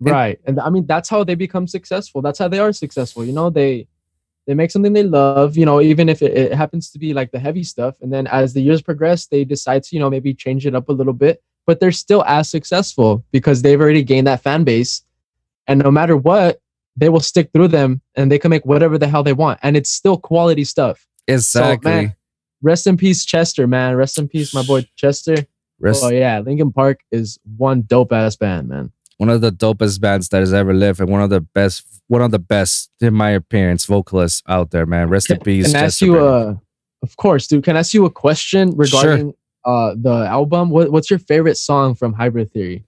[0.00, 0.38] Right.
[0.44, 2.22] And i mean that's how they become successful.
[2.22, 3.50] That's how they are successful you know?
[3.50, 3.88] They
[4.46, 7.32] they make something they love you know even if it, it happens to be like
[7.32, 7.96] the heavy stuff.
[8.00, 10.88] And then as the years progress they decide to you know maybe change it up
[10.88, 11.42] a little bit.
[11.66, 15.02] But they're still as successful because they've already gained that fan base.
[15.66, 16.60] And no matter what
[16.98, 19.60] they will stick through them and they can make whatever the hell they want.
[19.62, 21.06] And it's still quality stuff.
[21.28, 21.90] Exactly.
[21.90, 22.16] man,
[22.62, 25.46] rest in peace chester man rest in peace my boy chester
[25.80, 30.00] Rest- oh yeah linkin park is one dope ass band man one of the dopest
[30.00, 33.14] bands that has ever lived, and one of the best, one of the best, in
[33.14, 35.08] my appearance, vocalists out there, man.
[35.08, 35.66] Rest in peace.
[35.66, 36.54] Can I ask Chester you uh
[37.02, 37.64] of course, dude.
[37.64, 40.70] Can I ask you a question regarding uh the album?
[40.70, 42.84] What what's your favorite song from Hybrid Theory?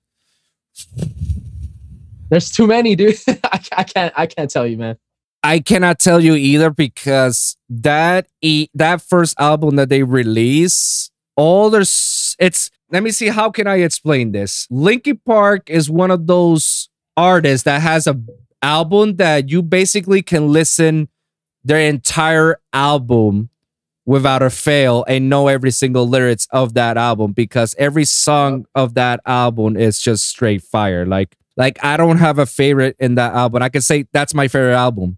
[2.29, 3.19] There's too many, dude.
[3.29, 4.97] I, I can't I can't tell you, man.
[5.43, 11.71] I cannot tell you either because that e- that first album that they release, all
[11.71, 14.67] there's it's let me see how can I explain this.
[14.71, 18.21] Linkin Park is one of those artists that has a
[18.63, 21.09] album that you basically can listen
[21.65, 23.49] their entire album
[24.05, 28.95] without a fail and know every single lyrics of that album because every song of
[28.95, 31.07] that album is just straight fire.
[31.07, 33.63] Like like I don't have a favorite in that album.
[33.63, 35.17] I can say that's my favorite album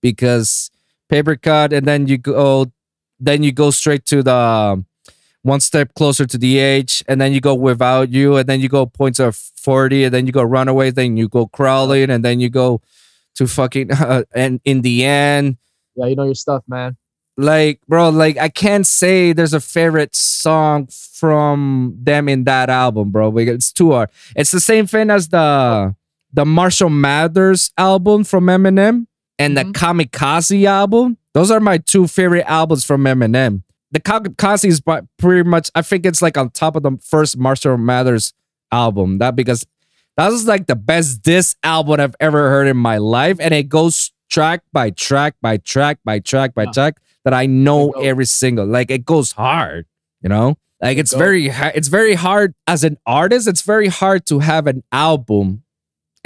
[0.00, 0.70] because
[1.08, 2.66] paper cut and then you go
[3.18, 4.86] then you go straight to the um,
[5.42, 8.68] one step closer to the edge and then you go without you and then you
[8.68, 12.40] go points of authority and then you go runaway then you go crawling and then
[12.40, 12.80] you go
[13.34, 13.90] to fucking
[14.34, 15.56] and in the end.
[15.94, 16.96] Yeah, you know your stuff, man.
[17.38, 23.10] like bro like i can't say there's a favorite song from them in that album
[23.10, 24.10] bro because it's too hard.
[24.34, 25.94] It's the same thing as the
[26.32, 29.06] the marshall mathers album from eminem
[29.38, 29.72] and Mhm.
[29.72, 34.80] the kamikaze album those are my two favorite albums from eminem the kamikaze is
[35.18, 38.32] pretty much i think it's like on top of the first marshall mathers
[38.72, 39.66] album that because
[40.16, 43.68] that was like the best diss album i've ever heard in my life and it
[43.68, 47.92] goes track by track by track by track by track that I know There you
[47.94, 48.00] go.
[48.10, 48.66] every single.
[48.66, 49.86] Like it goes hard,
[50.22, 50.56] you know.
[50.80, 53.48] Like it's very it's very hard as an artist.
[53.48, 55.64] It's very hard to have an album,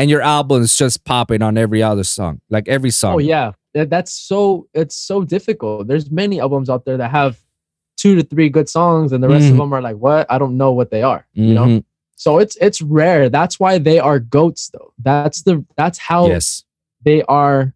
[0.01, 3.15] and your album is just popping on every other song, like every song.
[3.15, 5.87] Oh yeah, that's so it's so difficult.
[5.89, 7.39] There's many albums out there that have
[7.99, 9.51] two to three good songs, and the rest Mhm.
[9.53, 10.27] of them are like, what?
[10.31, 11.27] I don't know what they are.
[11.35, 11.67] You know.
[11.67, 11.85] Mhm.
[12.17, 13.29] So it's it's rare.
[13.29, 14.93] That's why they are goats, though.
[14.99, 16.65] That's the that's how Yes.
[17.05, 17.75] they are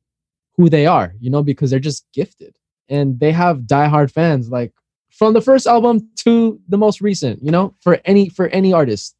[0.56, 1.14] who they are.
[1.20, 2.54] You know, because they're just gifted.
[2.90, 4.70] and they have diehard fans, like
[5.10, 7.42] from the first album to the most recent.
[7.42, 9.14] You know, for any for any artist.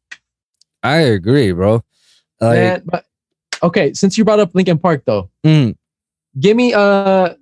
[0.83, 1.83] I agree, bro.
[2.41, 3.05] Like, Man, but
[3.63, 5.75] okay, since you brought up Linkin Park though, mm,
[6.39, 7.37] give me a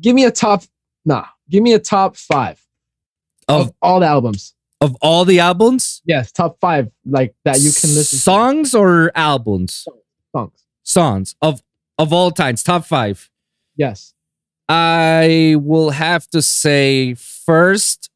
[0.00, 0.62] give me a top
[1.04, 2.60] nah, give me a top five
[3.48, 4.54] of, of all the albums.
[4.80, 9.86] of all the albums, Yes, top five like that you can listen songs or albums,
[10.32, 10.64] songs.
[10.82, 11.62] songs of
[11.98, 13.30] of all times, top five.
[13.76, 14.14] Yes.
[14.68, 18.10] I will have to say first,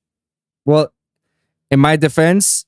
[0.67, 0.93] well,
[1.71, 2.67] in my defense,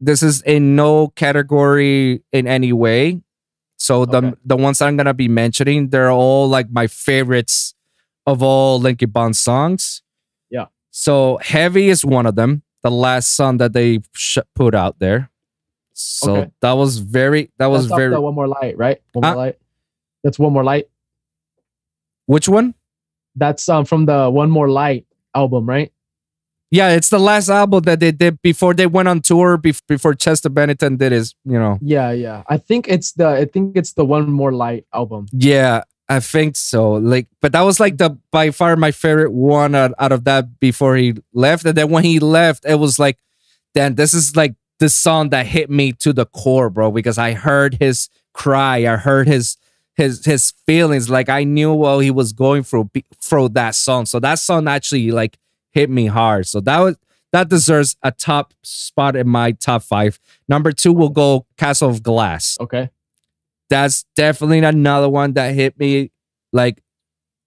[0.00, 3.20] this is in no category in any way.
[3.76, 4.32] So the Okay.
[4.44, 7.74] the ones I'm gonna be mentioning, they're all like my favorites
[8.26, 10.02] of all Linkin Park songs.
[10.50, 10.66] Yeah.
[10.90, 12.62] So heavy is one of them.
[12.82, 15.30] The last song that they sh- put out there.
[15.92, 16.50] So Okay.
[16.62, 17.50] that was very.
[17.58, 18.18] That was That's very.
[18.18, 19.00] one more light, right?
[19.12, 19.58] One more Uh, light.
[20.24, 20.88] That's one more light.
[22.26, 22.74] Which one?
[23.36, 25.92] That's um from the One More Light album, right?
[26.70, 29.58] Yeah, it's the last album that they did before they went on tour.
[29.58, 31.78] Bef- before Chester Bennington did his, you know.
[31.82, 32.44] Yeah, yeah.
[32.48, 35.26] I think it's the I think it's the One More Light album.
[35.32, 36.92] Yeah, I think so.
[36.92, 40.60] Like, but that was like the by far my favorite one out, out of that
[40.60, 41.64] before he left.
[41.64, 43.18] And then when he left, it was like,
[43.74, 46.92] then this is like the song that hit me to the core, bro.
[46.92, 49.56] Because I heard his cry, I heard his
[49.96, 51.10] his his feelings.
[51.10, 54.06] Like I knew what he was going through through that song.
[54.06, 55.36] So that song actually like
[55.72, 56.46] hit me hard.
[56.46, 56.96] So that was
[57.32, 60.18] that deserves a top spot in my top five.
[60.48, 62.90] Number two will go Castle of Glass Okay.
[63.68, 66.10] that's definitely another one that hit me
[66.52, 66.82] like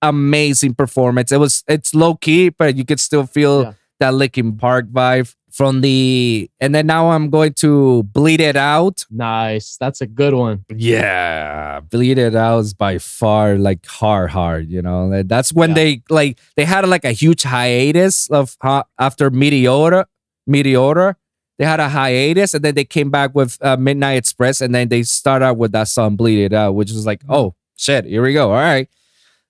[0.02, 1.32] amazing performance.
[1.32, 3.74] It was it's low key, but you could still feel Yeah.
[4.00, 9.06] that Linkin Park vibe from the and then now I'm going to bleed it out.
[9.12, 9.78] Nice.
[9.78, 10.66] That's a good one.
[10.76, 14.70] Yeah, bleed it out is by far like hard, hard.
[14.72, 15.76] You know, that's when Yeah.
[15.76, 18.58] they like they had like a huge hiatus of
[18.98, 20.06] after Meteora,
[20.50, 21.16] Meteora.
[21.60, 24.90] They had a hiatus and then they came back with uh, Midnight Express and then
[24.90, 28.24] they start out with that song "Bleed It Out," which is like, oh shit, here
[28.24, 28.50] we go.
[28.50, 28.90] All right.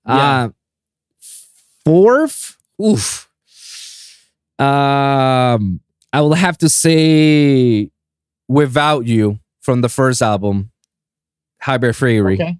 [0.05, 0.43] Yeah.
[0.43, 0.49] Uh,
[1.85, 3.29] fourth, oof.
[4.59, 5.79] Um,
[6.13, 7.89] I will have to say
[8.47, 10.71] "Without You" from the first album,
[11.61, 12.35] Hybrid Theory.
[12.35, 12.57] Okay.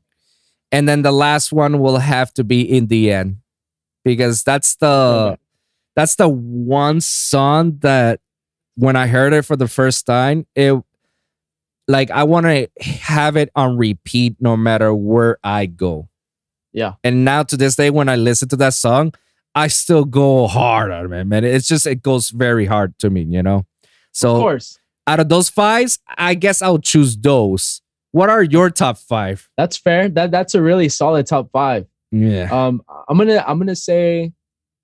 [0.72, 3.38] And then the last one will have to be in the end
[4.04, 5.42] because that's the Okay.
[5.96, 8.20] that's the one song that
[8.76, 10.74] when I heard it for the first time, it
[11.88, 16.10] like I want to have it on repeat no matter where I go.
[16.72, 16.94] Yeah.
[17.04, 19.14] And now to this day, when I listen to that song,
[19.56, 21.44] I still go hard on it, man.
[21.44, 23.66] It's just it goes very hard to me, you know.
[24.12, 24.80] So of course.
[25.08, 27.82] out of those fives, I guess I'll choose those.
[28.12, 29.50] What are your top five?
[29.58, 30.10] That's fair.
[30.10, 31.88] That that's a really solid top five.
[32.12, 32.50] Yeah.
[32.52, 34.34] Um I'm gonna I'm gonna say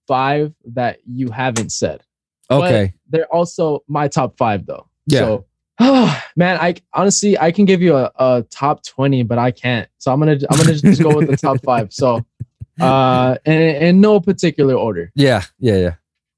[0.08, 2.04] five that you haven't said.
[2.52, 2.94] Okay.
[3.10, 4.88] They're also my top five though.
[5.06, 5.20] Yeah.
[5.20, 5.46] So
[5.80, 9.88] oh, man, I honestly I can give you a, a top 20, but I can't.
[9.98, 11.94] So I'm gonna I'm gonna just go with the top five.
[11.94, 12.26] So
[12.80, 15.12] uh in, in no particular order.
[15.16, 15.44] Yeah.
[15.60, 15.78] Yeah.
[15.78, 15.96] Yeah.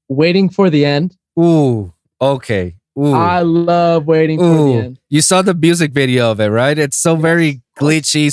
[0.08, 1.16] Waiting for the end.
[1.38, 1.92] Ooh.
[2.20, 2.76] Okay.
[2.98, 3.14] Ooh.
[3.14, 5.00] I love waiting for the end.
[5.08, 6.78] you saw the music video of it, right?
[6.78, 8.30] It's so very glitchy.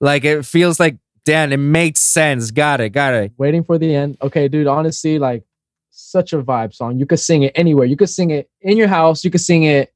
[0.00, 2.50] Like it feels like, damn, it makes sense.
[2.50, 2.90] Got it.
[2.90, 3.32] Got it.
[3.38, 4.16] Waiting for the end.
[4.20, 5.44] Okay, dude, honestly, like
[5.90, 6.98] such a vibe song.
[6.98, 7.86] You could sing it anywhere.
[7.86, 9.24] You could sing it in your house.
[9.24, 9.92] You could sing it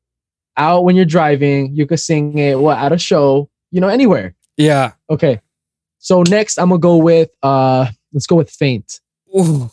[0.56, 1.74] out when you're driving.
[1.74, 4.34] You could sing it what at a show, you know, anywhere.
[4.56, 4.92] Yeah.
[5.11, 5.40] Okay.
[5.98, 9.00] So next I'm gonna go with uh let's go with Faint.
[9.37, 9.70] Ooh.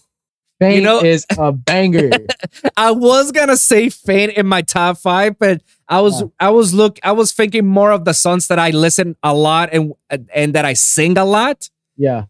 [0.60, 2.10] Faint know- is a banger.
[2.78, 6.28] I was gonna say Faint in my top five, but I was Yeah.
[6.40, 9.70] I was look I was thinking more of the songs that I listen a lot
[9.74, 9.94] and
[10.34, 11.70] and that I sing a lot.
[11.98, 12.26] yeah.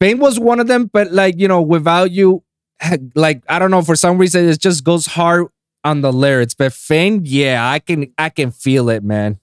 [0.00, 2.42] Faint was one of them, but like you know, without you,
[3.14, 5.46] like I don't know, for some reason it just goes hard
[5.84, 6.54] on the lyrics.
[6.54, 9.38] But Faint, yeah, I can I can feel it, man.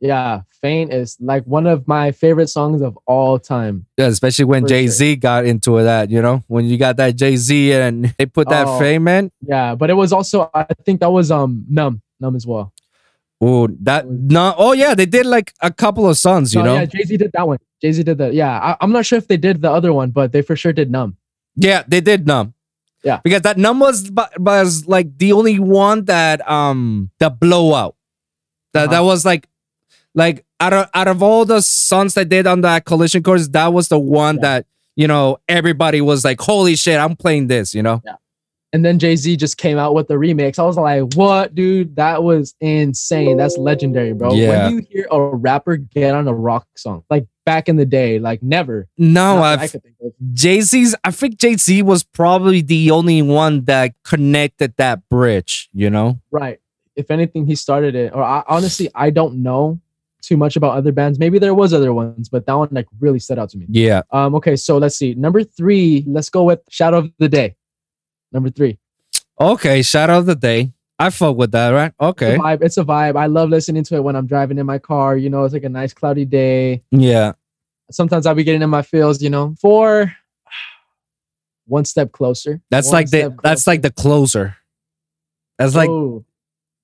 [0.00, 0.42] Yeah.
[0.62, 3.84] Faint is like one of my favorite songs of all time.
[3.98, 7.36] Yeah, especially when Jay Z got into that, you know, when you got that Jay
[7.36, 8.78] Z and they put that Oh.
[8.78, 9.30] Faint, man.
[9.40, 9.74] Yeah.
[9.74, 12.00] But it was also I think that was um numb.
[12.20, 12.72] Numb as well.
[13.40, 16.74] Oh, that no, oh yeah, they did like a couple of songs, you No, know.
[16.74, 17.58] yeah, Jay Z did that one.
[17.82, 18.32] Jay Z did that.
[18.32, 20.72] Yeah, I, I'm not sure if they did the other one, but they for sure
[20.72, 21.16] did Numb.
[21.56, 22.54] Yeah, they did numb.
[23.02, 23.18] Yeah.
[23.24, 27.96] because that numb was was like the only one that um that blowout.
[28.74, 29.06] That that Uh-huh.
[29.06, 29.48] was like
[30.14, 33.72] like out of out of all the songs that did on that collision course, that
[33.72, 34.42] was the one Yeah.
[34.42, 38.00] that you know everybody was like, "Holy shit, I'm playing this!" You know.
[38.04, 38.16] Yeah.
[38.74, 40.58] and then Jay Z just came out with the remix.
[40.58, 41.96] I was like, "What, dude?
[41.96, 43.36] That was insane.
[43.36, 44.68] That's legendary, bro." Yeah.
[44.68, 48.18] When you hear a rapper get on a rock song, like back in the day,
[48.18, 48.86] like never.
[48.96, 49.68] No, I.
[50.32, 50.94] Jay Z's.
[51.04, 55.68] I think Jay Z was probably the only one that connected that bridge.
[55.74, 56.20] You know.
[56.30, 56.58] Right.
[56.94, 58.12] If anything, he started it.
[58.14, 59.80] Or I, honestly, I don't know
[60.22, 61.18] too much about other bands.
[61.18, 63.66] Maybe there was other ones, but that one like really stood out to me.
[63.68, 64.02] Yeah.
[64.10, 64.34] Um.
[64.36, 65.14] Okay, so let's see.
[65.14, 66.04] Number three.
[66.06, 67.56] Let's go with Shadow of the Day.
[68.32, 68.78] Number three.
[69.38, 69.82] Okay.
[69.82, 70.72] Shadow of the day.
[70.98, 71.92] I fuck with that, right?
[72.00, 72.34] Okay.
[72.34, 72.62] It's a vibe.
[72.62, 73.16] It's a vibe.
[73.16, 75.16] I love listening to it when I'm driving in my car.
[75.16, 76.82] You know, it's like a nice cloudy day.
[76.90, 77.32] Yeah.
[77.90, 79.20] Sometimes I'll be getting in my feels.
[79.20, 80.14] You know, four.
[81.66, 82.60] One step closer.
[82.70, 83.18] That's One like the.
[83.18, 84.56] step That's like the closer.
[85.58, 86.24] That's like Oh,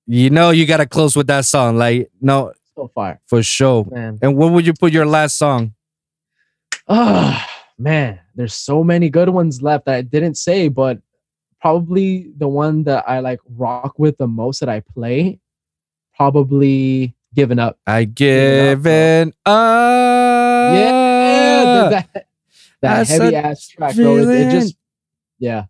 [0.05, 1.77] you know you gotta close with that song.
[1.77, 3.85] Like no, so fire, for sure.
[3.91, 4.17] man.
[4.21, 5.73] And what would you put your last song?
[6.87, 10.99] Ah, man, there's so many good ones left that I didn't say, but
[11.59, 15.39] probably the one that I like rock with the most that I play,
[16.15, 17.77] probably Giving Up.
[17.85, 20.73] I given up.
[20.73, 22.27] yeah, that, that,
[22.81, 24.17] That's heavy ass track, bro.
[24.17, 24.75] It, it just,
[25.37, 25.65] yeah.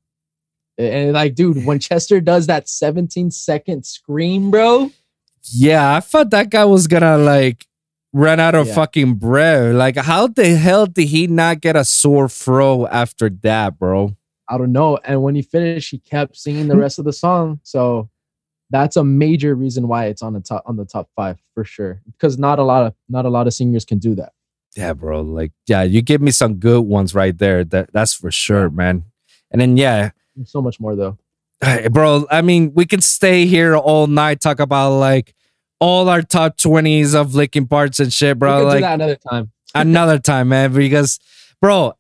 [0.78, 4.92] And like, dude, when Chester does that 17 second scream, bro,
[5.44, 7.68] Yeah, I thought that guy was gonna like
[8.14, 8.76] run out of Yeah.
[8.76, 9.76] fucking breath.
[9.76, 14.16] Like, how the hell did he not get a sore throat after that, bro?
[14.48, 14.98] I don't know.
[15.04, 16.82] And when he finished, he kept singing the hmm.
[16.82, 17.60] rest of the song.
[17.64, 18.10] So
[18.72, 22.02] that's a major reason why it's on the top on the top five for sure.
[22.06, 24.34] Because not a lot of not a lot of singers can do that.
[24.76, 25.22] Yeah, bro.
[25.22, 27.64] Like, yeah, you give me some good ones right there.
[27.64, 29.06] That that's for sure, man.
[29.52, 31.18] And then yeah, There's so much more though.
[31.62, 35.34] Hey, bro, I mean, we can stay here all night talk about like
[35.80, 38.52] all our top 20s of Linkin Parks and shit, we bro.
[38.52, 39.52] can do Like that another time.
[39.76, 41.20] another time, man, because
[41.62, 41.94] bro,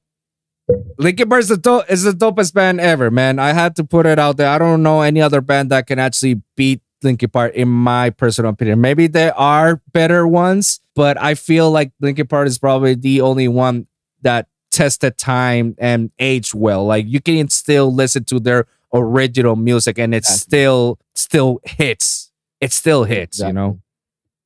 [0.97, 3.37] Linkin Park is the, do- is the dopest band ever, man.
[3.39, 4.49] I had to put it out there.
[4.49, 8.51] I don't know any other band that can actually beat Linkin Park, in my personal
[8.51, 8.79] opinion.
[8.81, 13.47] Maybe there are better ones, but I feel like Linkin Park is probably the only
[13.47, 13.87] one
[14.21, 16.85] that tested time and age well.
[16.85, 20.39] Like you can still listen to their original music and it Exactly.
[20.39, 22.31] still still hits.
[22.61, 23.79] It still hits, you know.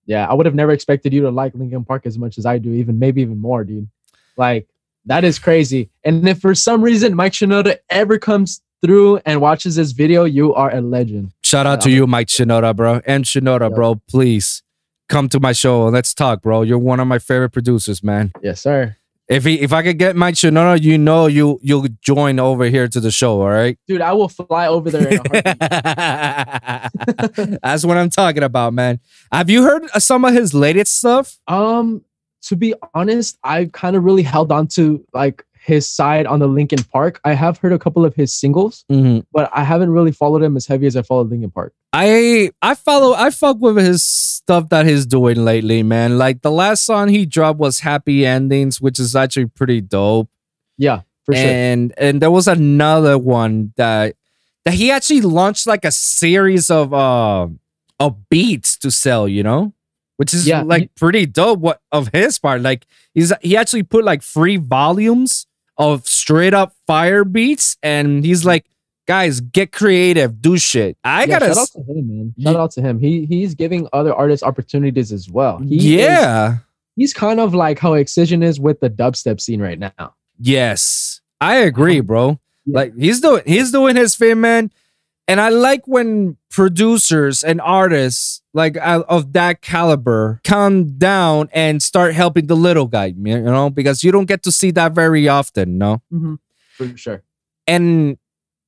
[0.05, 2.57] Yeah, I would have never expected you to like Linkin Park as much as I
[2.57, 3.87] do, even maybe even more, dude.
[4.37, 4.67] Like
[5.05, 5.89] that is crazy.
[6.03, 10.53] And if for some reason Mike Shinoda ever comes through and watches this video, you
[10.53, 11.31] are a legend.
[11.43, 13.01] Shout out to you, Mike Shinoda, bro.
[13.05, 13.75] And Shinoda, Yeah.
[13.75, 14.61] bro, please
[15.09, 16.63] come to my show and let's talk, bro.
[16.63, 18.31] You're one of my favorite producers, man.
[18.41, 18.97] Yes, sir.
[19.30, 22.89] If he, if I could get Mike Shinoda, you know you you'll join over here
[22.89, 23.78] to the show, all right?
[23.88, 25.17] Dude, I will fly over there.
[27.63, 28.99] That's what I'm talking about, man.
[29.32, 31.39] Have you heard some of his latest stuff?
[31.47, 32.03] Um,
[32.43, 36.47] to be honest, I kind of really held on to like his side on the
[36.47, 37.22] Linkin Park.
[37.24, 38.84] I have heard a couple of his singles,
[39.32, 41.74] but I haven't really followed him as heavy as I followed Linkin Park.
[41.93, 46.18] I I follow I fuck with his stuff that he's doing lately, man.
[46.18, 50.30] Like the last song he dropped was Happy Endings, which is actually pretty dope.
[50.78, 51.45] Yeah, for sure.
[51.45, 54.16] and and there was another one that
[54.66, 57.47] that he actually launched like a series of uh
[57.99, 59.74] of beats to sell, you know,
[60.18, 61.59] which is Yeah, like he- pretty dope.
[61.59, 65.45] What of his part, like he's he actually put like three volumes
[65.78, 68.65] of straight up fire beats, and he's like,
[69.07, 70.97] guys, get creative, do shit.
[71.03, 72.34] I Yeah, gotta, shout out to him, man.
[72.39, 72.99] Shout out to him.
[72.99, 75.59] He he's giving other artists opportunities as well.
[75.59, 76.57] He is- yeah,
[76.95, 80.13] he's kind of like how Excision is with the dubstep scene right now.
[80.39, 82.30] yes, I agree, bro.
[82.30, 82.74] Um, Yeah.
[82.80, 84.71] Like he's doing he's doing his thing, man.
[85.28, 91.82] And I like when producers and artists like uh, of that caliber come down and
[91.82, 95.28] start helping the little guy, you know, because you don't get to see that very
[95.28, 96.01] often, no.
[96.78, 97.24] For sure.
[97.67, 98.17] And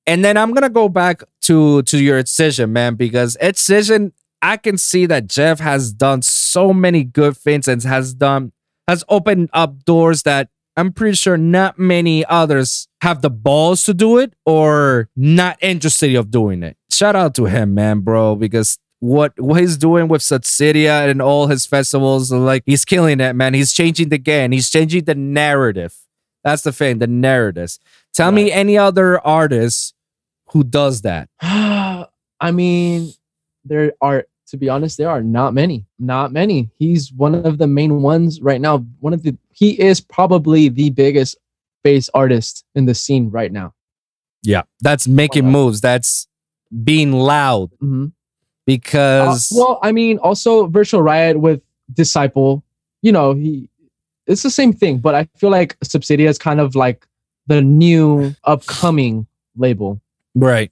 [0.07, 4.77] and then I'm gonna go back to to your Excision, man, because Excision I can
[4.77, 8.51] see that Jeff has done so many good things and has done
[8.87, 13.93] has opened up doors that I'm pretty sure not many others have the balls to
[13.93, 16.77] do it or not interested of doing it.
[16.91, 21.47] Shout out to him, man, bro, because what what he's doing with Subsidia and all
[21.47, 23.53] his festivals, like he's killing it, man.
[23.53, 24.51] He's changing the game.
[24.51, 25.95] He's changing the narrative.
[26.43, 27.79] That's the thing, the narratives.
[28.13, 29.93] Tell me any other artist
[30.51, 31.29] who does that.
[31.41, 33.11] I mean,
[33.63, 35.85] there are to be honest, there are not many.
[35.99, 36.69] Not many.
[36.77, 38.79] He's one of the main ones right now.
[38.99, 41.37] One of the he is probably the biggest
[41.83, 43.73] bass artist in the scene right now.
[44.43, 45.81] Yeah, that's making moves.
[45.81, 46.27] That's
[46.83, 48.07] being loud Mhm.
[48.07, 48.11] Uh,
[48.65, 51.61] because well, I mean, also Virtual Riot with
[51.93, 52.63] Disciple,
[53.01, 53.69] you know, he
[54.27, 57.07] it's the same thing, but I feel like Subsidia is kind of like
[57.47, 60.01] the new upcoming label.
[60.33, 60.71] right.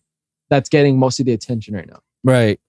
[0.49, 1.99] that's getting most of the attention right now.
[2.23, 2.59] Right.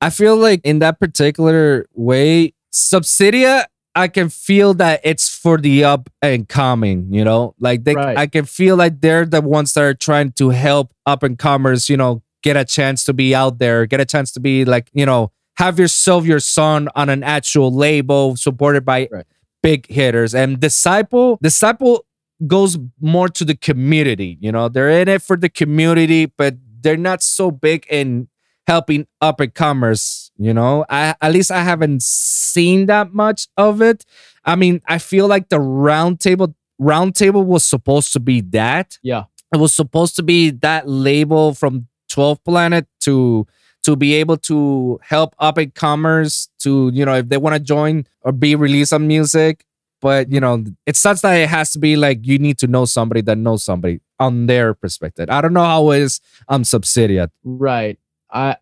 [0.00, 5.82] I feel like in that particular way, Subsidia, I can feel that it's for the
[5.84, 7.54] up and coming, you know?
[7.58, 8.16] Like they Right.
[8.16, 11.88] I can feel like they're the ones that are trying to help up and comers,
[11.88, 14.88] you know, get a chance to be out there, get a chance to be like,
[14.92, 19.24] you know, have yourself your son on an actual label supported by Right.
[19.64, 20.32] big hitters.
[20.34, 22.04] And Disciple, Disciple
[22.46, 26.96] goes more to the community, you know, they're in it for the community, but they're
[26.96, 28.28] not so big in
[28.68, 30.84] helping up and comers you know?
[30.88, 34.04] I at least i haven't seen that much of it.
[34.44, 38.98] I mean i feel like the round table round table was supposed to be that.
[39.02, 39.24] Yeah.
[39.52, 43.46] it was supposed to be that label from 12 planet to
[43.82, 47.60] to be able to help up and comers to you know if they want to
[47.60, 49.64] join or be release on music.
[50.00, 52.84] But you know it sucks that it has to be like you need to know
[52.84, 55.26] somebody that knows somebody on their perspective.
[55.30, 57.98] I don't know how it is on subsidia Right.
[58.32, 58.56] I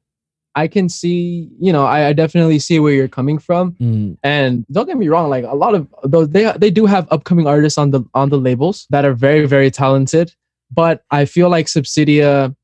[0.54, 3.72] I can see, you know, I, I definitely see where you're coming from.
[3.72, 7.06] Mm, And don't get me wrong, like a lot of those they they do have
[7.10, 10.32] upcoming artists on the on the labels that are very, very talented.
[10.70, 12.56] But I feel like Subsidia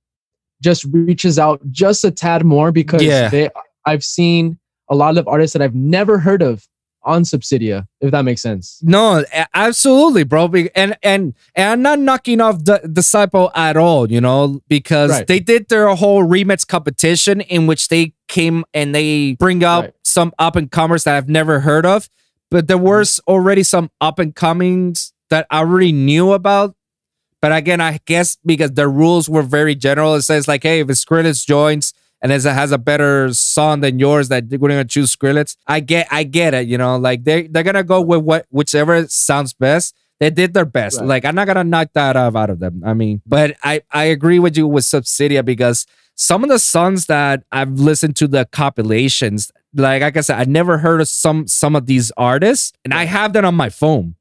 [0.62, 3.28] just reaches out just a tad more because Yeah.
[3.28, 3.50] they
[3.84, 6.66] I've seen a lot of artists that I've never heard of
[7.04, 8.80] on Subsidia, if that makes sense.
[8.82, 9.24] No,
[9.54, 10.50] absolutely, bro.
[10.74, 15.26] And and and I'm not knocking off the disciple at all, you know, because Right.
[15.26, 19.94] they did their whole remix competition in which they came and they bring up Right.
[20.04, 22.08] some up and comers that I've never heard of,
[22.50, 23.32] but there was mm-hmm.
[23.32, 26.74] already some up and comings that I already knew about.
[27.40, 30.88] But again, I guess because the rules were very general, it says like, hey, if
[30.88, 31.92] a Skrillex joins
[32.22, 35.56] and as it has a better song than yours, that we're gonna choose Skrillex.
[35.66, 36.68] I get, I get it.
[36.68, 39.94] You know, like they they're gonna go with what whichever sounds best.
[40.20, 41.00] They did their best.
[41.00, 41.08] Right.
[41.08, 42.82] Like I'm not gonna knock that off out of them.
[42.86, 47.06] I mean, but I I agree with you with Subsidia because some of the songs
[47.06, 51.48] that I've listened to the compilations, like like I said, I never heard of some
[51.48, 54.14] some of these artists, and I have that on my phone.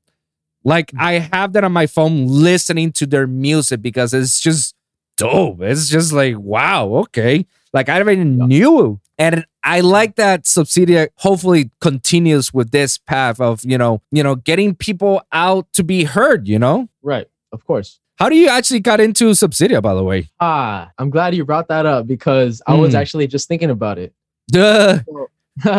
[0.63, 1.01] Like mm.
[1.01, 4.73] I have that on my phone listening to their music because it's just
[5.17, 5.61] dope.
[5.61, 7.45] It's just like, wow, okay.
[7.73, 8.45] Like I never even Yeah.
[8.45, 8.99] knew.
[9.17, 14.35] And I like that Subsidia hopefully continues with this path of, you know, you know,
[14.35, 16.89] getting people out to be heard, you know?
[17.03, 17.27] Right.
[17.51, 17.99] Of course.
[18.17, 20.29] How do you actually got into Subsidia, by the way?
[20.39, 22.97] Ah, I'm glad you brought that up because I was Hmm.
[22.97, 24.13] actually just thinking about it.
[24.51, 24.99] Duh.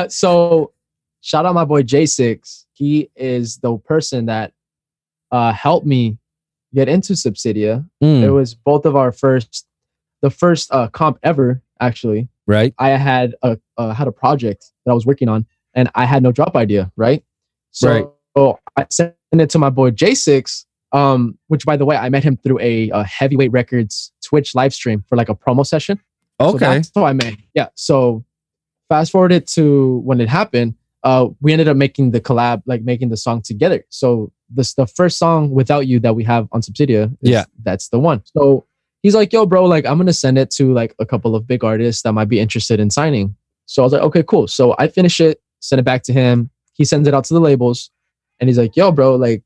[0.08, 0.72] so
[1.20, 2.64] shout out my boy J6.
[2.72, 4.52] He is the person that
[5.30, 6.18] uh helped me
[6.74, 7.86] get into Subsidia.
[8.02, 9.66] Mm, It was both of our first
[10.20, 12.28] the first uh comp ever actually.
[12.46, 12.72] right.
[12.78, 16.22] I had a uh, had a project that I was working on and I had
[16.22, 17.22] no drop idea, right?
[17.72, 17.88] So
[18.36, 18.54] Right.
[18.76, 22.36] I sent it to my boy J6 um which by the way I met him
[22.36, 25.98] through a, a heavyweight records Twitch live stream for like a promo session.
[26.40, 26.58] So Okay.
[26.66, 27.34] that's how I met.
[27.54, 27.68] Yeah.
[27.74, 28.24] So
[28.90, 32.82] fast forward it to when it happened, uh, we ended up making the collab, like
[32.82, 33.84] making the song together.
[33.88, 37.04] So this the first song without you that we have on Subsidia.
[37.22, 37.44] is- Yeah.
[37.64, 38.22] That's the one.
[38.36, 38.66] So
[39.02, 41.64] he's like, yo, bro, like I'm gonna send it to like a couple of big
[41.64, 43.36] artists that might be interested in signing.
[43.66, 44.48] So I was like, okay, cool.
[44.48, 46.50] So I finish it, send it back to him.
[46.74, 47.90] He sends it out to the labels,
[48.40, 49.42] and he's like, yo, bro, like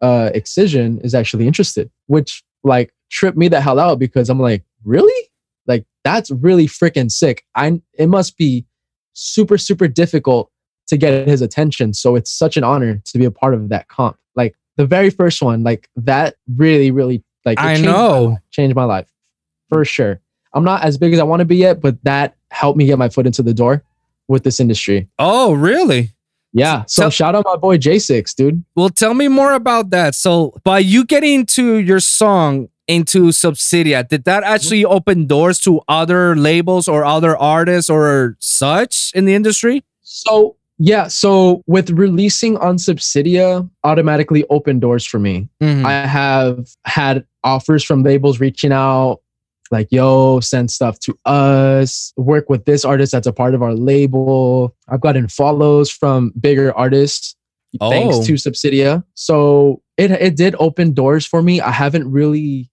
[0.00, 4.64] uh Excision is actually interested, which like tripped me the hell out because I'm like,
[4.84, 5.30] really?
[5.66, 7.44] Like that's really freaking sick.
[7.54, 8.64] I it must be
[9.12, 10.50] super super difficult
[10.88, 11.92] to get his attention.
[11.92, 14.16] So it's such an honor to be a part of that comp.
[14.34, 18.24] Like the very first one, like that really really like I my know.
[18.24, 19.08] life- changed my life
[19.68, 20.20] for sure.
[20.54, 22.98] I'm not as big as I want to be yet, but that helped me get
[22.98, 23.82] my foot into the door
[24.28, 25.08] with this industry.
[25.18, 26.14] Oh, really?
[26.52, 26.84] Yeah.
[26.86, 28.64] So So- shout out my boy J6, dude.
[28.74, 30.14] Well, tell me more about that.
[30.14, 34.52] So, by you getting into your song into Subsidia, did that mm-hmm.
[34.54, 39.84] actually open doors to other labels or other artists or such in the industry?
[40.02, 45.48] So yeah, so with releasing on Subsidia, automatically opened doors for me.
[45.62, 45.84] Mhm.
[45.84, 49.20] I have had offers from labels reaching out,
[49.70, 53.74] like, yo, send stuff to us, work with this artist that's a part of our
[53.74, 54.74] label.
[54.88, 57.34] I've gotten follows from bigger artists
[57.80, 57.90] Oh.
[57.90, 59.04] thanks to Subsidia.
[59.14, 61.60] So it it did open doors for me.
[61.60, 62.70] I haven't really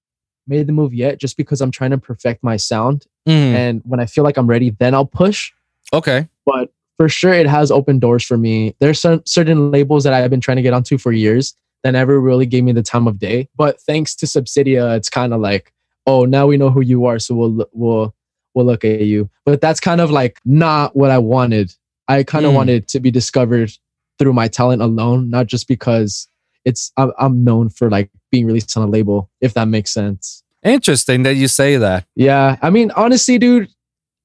[0.47, 3.05] made the move yet just because I'm trying to perfect my sound.
[3.27, 3.31] Mhm.
[3.33, 5.51] And when I feel like I'm ready, then I'll push
[5.91, 6.27] Okay.
[6.45, 8.75] but for sure it has opened doors for me.
[8.79, 12.19] There's some certain labels that I've been trying to get onto for years that never
[12.19, 13.47] really gave me the time of day.
[13.55, 15.71] But thanks to Subsidia, it's kind of like,
[16.07, 18.15] oh, now we know who you are, so we'll we'll
[18.53, 19.29] we'll look at you.
[19.45, 21.73] But that's kind of like not what I wanted.
[22.07, 22.55] I kind of Mm.
[22.55, 23.71] wanted to be discovered
[24.17, 26.27] through my talent alone, not just because
[26.63, 30.43] it's I'm, I'm known for like being released on a label, if that makes sense.
[30.63, 32.05] Interesting that you say that.
[32.15, 32.57] Yeah.
[32.61, 33.69] I mean, honestly, dude,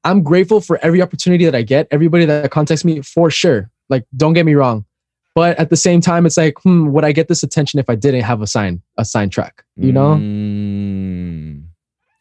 [0.05, 3.71] I'm grateful for every opportunity that I get, everybody that contacts me for sure.
[3.89, 4.85] Like, don't get me wrong.
[5.35, 7.95] But at the same time, it's like, hmm, would I get this attention if I
[7.95, 9.63] didn't have a sign, a sign track?
[9.77, 10.17] You know?
[10.17, 11.65] Mm,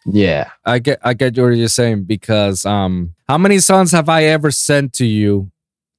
[0.05, 0.49] Yeah.
[0.65, 4.51] I get I get what you're saying because um how many songs have I ever
[4.51, 5.51] sent to you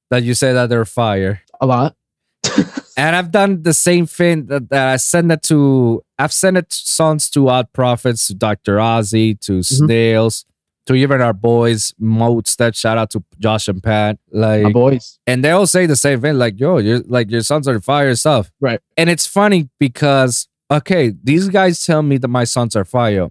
[0.09, 1.41] that you say that they're fire?
[1.59, 1.95] A lot.
[2.97, 6.71] And I've done the same thing that, that I send it to I've sent it
[6.73, 8.77] songs to Odd Prophets, to Dr.
[8.77, 9.85] Ozi, to Mm-hmm.
[9.85, 10.45] Snails,
[10.91, 14.17] to even our boys, Moats, that shout out to Josh and Pat.
[14.31, 15.19] Like My boys.
[15.25, 18.15] and they all say the same thing like yo you're like your sons are fire
[18.15, 18.79] stuff Right.
[18.97, 23.29] and it's funny because okay these guys tell me that my sons are fire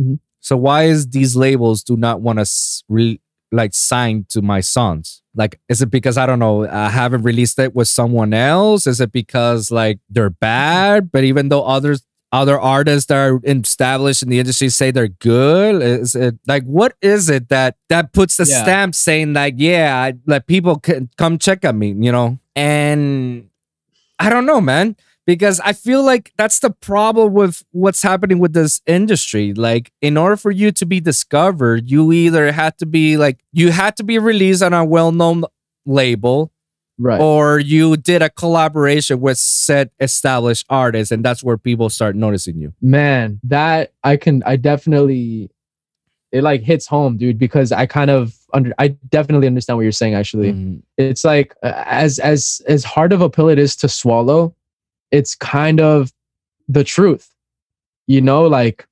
[0.00, 0.18] Mhm.
[0.40, 2.46] so why is these labels do not want to
[2.88, 3.20] re-
[3.52, 7.58] like sign to my sons like is it because i don't know i haven't released
[7.58, 12.02] it with someone else is it because like they're bad but even though others
[12.32, 15.82] other artists that are established in the industry say they're good?
[15.82, 18.62] Is it like what is it that that puts the Yeah.
[18.62, 22.38] stamp saying like yeah I, like people can come check on me you know?
[22.56, 23.48] And
[24.18, 24.94] i don't know man
[25.26, 29.52] because i feel like that's the problem with what's happening with this industry.
[29.54, 33.72] Like in order for you to be discovered you either had to be like you
[33.72, 35.44] had to be released on a well-known
[35.86, 36.51] label
[37.02, 37.20] Right.
[37.20, 42.56] or you did a collaboration with said established artists and that's where people start noticing
[42.58, 45.50] you Man, that I can, I definitely,
[46.30, 49.92] it like hits home, dude, because I kind of under, I definitely understand what you're
[49.92, 50.14] saying.
[50.14, 50.82] Actually, Mhm.
[50.96, 54.54] it's like uh, as as as hard of a pill it is to swallow,
[55.10, 56.12] it's kind of
[56.68, 57.28] the truth.
[58.06, 58.86] You know, like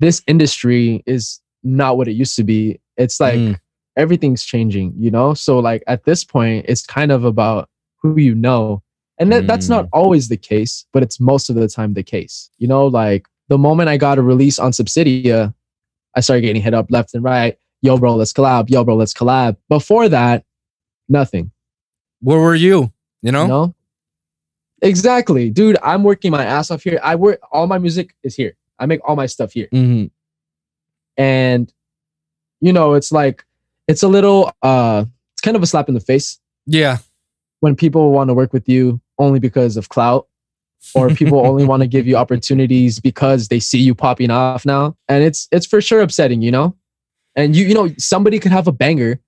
[0.00, 2.78] this industry is not what it used to be.
[2.96, 3.58] It's like Mm.
[3.96, 5.34] Everything's changing, you know?
[5.34, 7.68] So like at this point, it's kind of about
[7.98, 8.82] who you know.
[9.18, 12.50] And that, that's not always the case, but it's most of the time the case.
[12.58, 15.54] You know, like the moment I got a release on Subsidia,
[16.16, 17.56] I started getting hit up left and right.
[17.82, 18.70] Yo, bro, let's collab.
[18.70, 19.56] Yo, bro, let's collab.
[19.68, 20.44] Before that,
[21.08, 21.50] nothing.
[22.20, 23.74] where were you you know You know?
[24.82, 25.50] Exactly.
[25.50, 26.98] Dude, I'm working my ass off here.
[27.02, 28.56] I work all my music is here.
[28.80, 29.68] I make all my stuff here.
[29.72, 30.10] Mhm.
[31.16, 31.72] And
[32.60, 33.44] you know, it's like
[33.88, 35.04] it's a little uh
[35.34, 36.38] it's kind of a slap in the face.
[36.66, 36.98] Yeah.
[37.60, 40.28] When people want to work with you only because of clout
[40.94, 44.96] or people only want to give you opportunities because they see you popping off now.
[45.08, 46.76] And it's it's for sure upsetting you know?
[47.36, 49.20] And you you know somebody could have a banger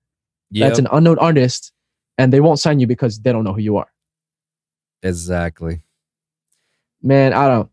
[0.51, 1.71] yeah that's an unknown artist
[2.17, 3.91] and they won't sign you because they don't know who you are.
[5.03, 5.81] Exactly.
[7.01, 7.69] Man i don't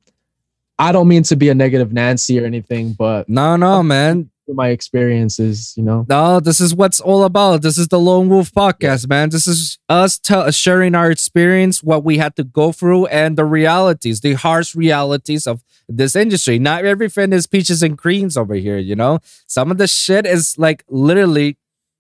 [0.78, 4.57] i don't mean to be a negative nancy or anything but no no man through
[4.57, 7.62] my experiences you know No, this is what's all about.
[7.62, 9.30] This is the Lone Wolv podcast, man.
[9.30, 13.36] This is us tell uh, sharing our experience, what we had to go through, and
[13.36, 16.59] the realities, the harsh realities of this industry.
[16.59, 19.18] Not everything is peaches and creams over here, you know?
[19.46, 21.57] Some of the shit is like literally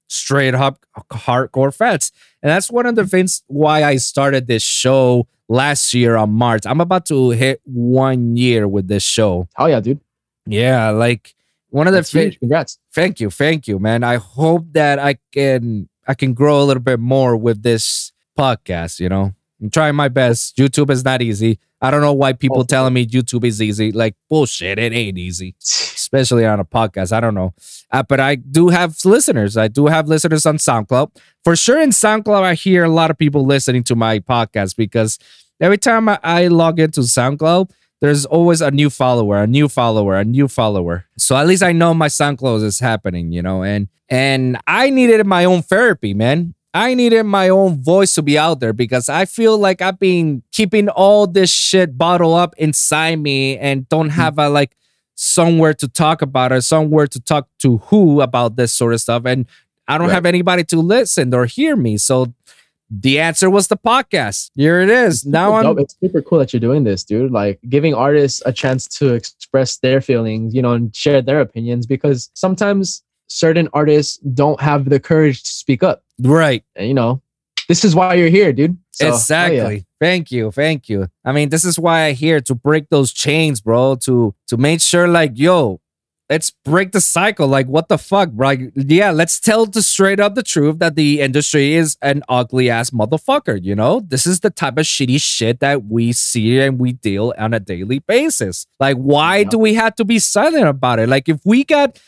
[0.08, 2.12] straight up hardcore facts.
[2.42, 6.62] And that's one of the things why I started this show last year on March.
[6.66, 9.48] I'm about to hit one year with this show.
[9.56, 10.00] hell yeah dude
[10.46, 11.34] Yeah, like
[11.72, 12.38] one of the thi- huge.
[12.38, 12.78] congrats.
[12.94, 14.04] thank you thank you man.
[14.04, 19.00] I hope that i can i can grow a little bit more with this podcast
[19.00, 19.34] you know?
[19.60, 20.56] I'm trying my best.
[20.56, 21.60] Youtube is not easy.
[21.80, 23.92] I don't know why people Oh, telling me youtube is easy.
[23.92, 27.12] Like bullshit it ain't easy especially on a podcast.
[27.12, 27.54] I don't know.
[27.90, 29.56] Uh, but i do have listeners.
[29.56, 31.08] I do have listeners on soundcloud.
[31.44, 35.18] For sure in soundcloud i hear a lot of people listening to my podcast because
[35.60, 37.70] every time i, I log into soundcloud
[38.02, 41.06] there's always a new follower, a new follower, a new follower.
[41.16, 45.24] So at least I know my SoundCloud is happening, you know, and and I needed
[45.24, 46.54] my own therapy, man.
[46.74, 50.42] I needed my own voice to be out there because I feel like I've been
[50.50, 54.14] keeping all this shit bottled up inside me and don't mm.
[54.14, 54.76] have a like
[55.14, 59.24] somewhere to talk about it, somewhere to talk to who about this sort of stuff.
[59.26, 59.46] And
[59.86, 60.14] I don't Right.
[60.14, 61.98] have anybody to listen or hear me.
[61.98, 62.34] So
[62.92, 64.50] the answer was the podcast.
[64.54, 65.24] Here it is.
[65.24, 65.78] Now Dope.
[65.78, 67.32] I'm it's super cool that you're doing this, dude.
[67.32, 71.86] Like giving artists a chance to express their feelings, you know, and share their opinions
[71.86, 76.04] because sometimes certain artists don't have the courage to speak up.
[76.20, 76.62] right.
[76.76, 77.22] And you know,
[77.66, 78.76] this is why you're here, dude.
[78.90, 79.76] So, exactly.
[79.76, 79.82] yeah.
[79.98, 80.50] Thank you.
[80.50, 81.08] Thank you.
[81.24, 83.94] I mean, this is why I'm here to break those chains, bro.
[84.04, 85.80] To to make sure, like, yo,
[86.32, 87.46] let's break the cycle.
[87.46, 88.48] Like, what the fuck, bro?
[88.48, 92.70] Like, yeah, let's tell the straight up the truth that the industry is an ugly
[92.70, 93.62] ass motherfucker.
[93.62, 97.34] You know, this is the type of shitty shit that we see and we deal
[97.36, 98.66] on a daily basis.
[98.80, 99.48] Like, why Yeah.
[99.50, 101.08] do we have to be silent about it?
[101.10, 102.00] Like, if we got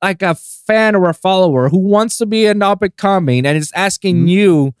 [0.00, 3.58] like a fan or a follower who wants to be an up and coming and
[3.58, 4.28] is asking Mhm.
[4.28, 4.74] you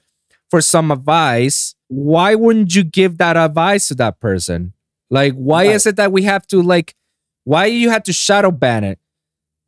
[0.50, 4.72] for some advice, why wouldn't you give that advice to that person?
[5.10, 5.74] Like, why Right.
[5.74, 6.94] is it that we have to like
[7.44, 8.98] Why you had to shadow ban it?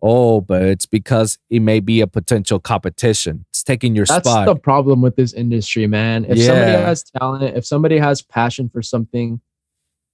[0.02, 3.46] Oh, but it's because it may be a potential competition.
[3.50, 4.46] It's taking your That's spot.
[4.46, 6.24] That's the problem with this industry, man.
[6.26, 9.40] If somebody has talent, if somebody has passion for something,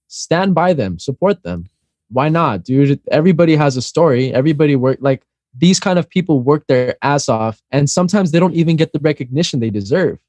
[0.07, 1.69] stand by them, support them.
[2.09, 3.01] Why not, dude?
[3.11, 4.33] Everybody has a story.
[4.33, 5.23] Everybody work like
[5.55, 8.99] these kind of people work their ass off, and sometimes they don't even get the
[8.99, 10.19] recognition they deserve.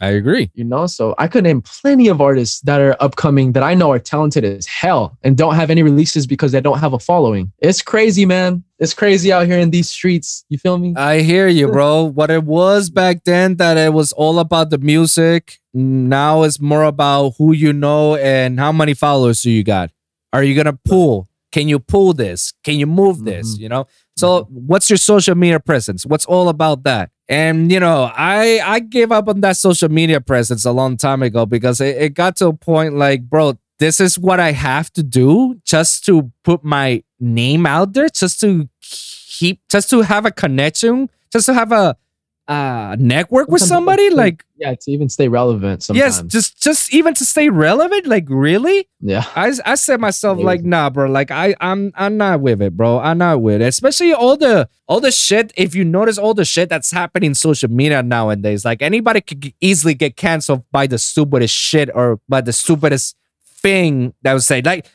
[0.00, 0.50] I agree.
[0.54, 3.90] You know, so I could name plenty of artists that are upcoming that I know
[3.90, 7.52] are talented as hell and don't have any releases because they don't have a following.
[7.58, 8.62] It's crazy, man.
[8.78, 10.44] It's crazy out here in these streets.
[10.48, 10.94] You feel me?
[10.96, 12.04] I hear you, bro.
[12.04, 15.58] what it was back then that it was all about the music.
[15.74, 19.90] Now it's more about who you know and how many followers do you got.
[20.32, 21.28] Are you gonna pull?
[21.50, 22.52] Can you pull this?
[22.62, 23.56] Can you move this?
[23.56, 23.60] Mhm.
[23.60, 23.86] You know.
[24.16, 26.06] So what's your social media presence?
[26.06, 27.10] What's all about that?
[27.28, 31.22] And you know, I I gave up on that social media presence a long time
[31.22, 34.92] ago because it, it got to a point like, bro, this is what I have
[34.94, 40.24] to do just to put my name out there, just to keep, just to have
[40.24, 41.96] a connection, just to have a
[42.48, 44.08] uh network with somebody.
[44.08, 46.16] Like, yeah, to even stay relevant sometimes.
[46.16, 48.06] yes, just just even to stay relevant.
[48.06, 48.88] Like, really?
[49.00, 49.24] yeah.
[49.36, 51.10] I I said myself like nah, bro.
[51.10, 52.98] Like I I'm I'm not with it, bro.
[52.98, 53.66] I'm not with it.
[53.66, 55.52] Especially all the all the shit.
[55.56, 59.52] If you notice all the shit that's happening in social media nowadays, like anybody could
[59.60, 64.62] easily get canceled by the stupidest shit or by the stupidest thing that would say.
[64.62, 64.86] Like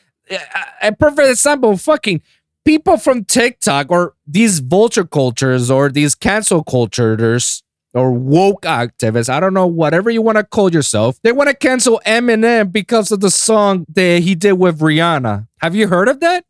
[0.82, 2.22] a perfect example, fucking
[2.66, 7.61] people from TikTok or these vulture cultures or these cancel cultures
[7.93, 11.55] or woke activists, I don't know, whatever you want to call yourself, they want to
[11.55, 15.47] cancel Eminem because of the song that he did with Rihanna.
[15.61, 16.45] Have you heard of that?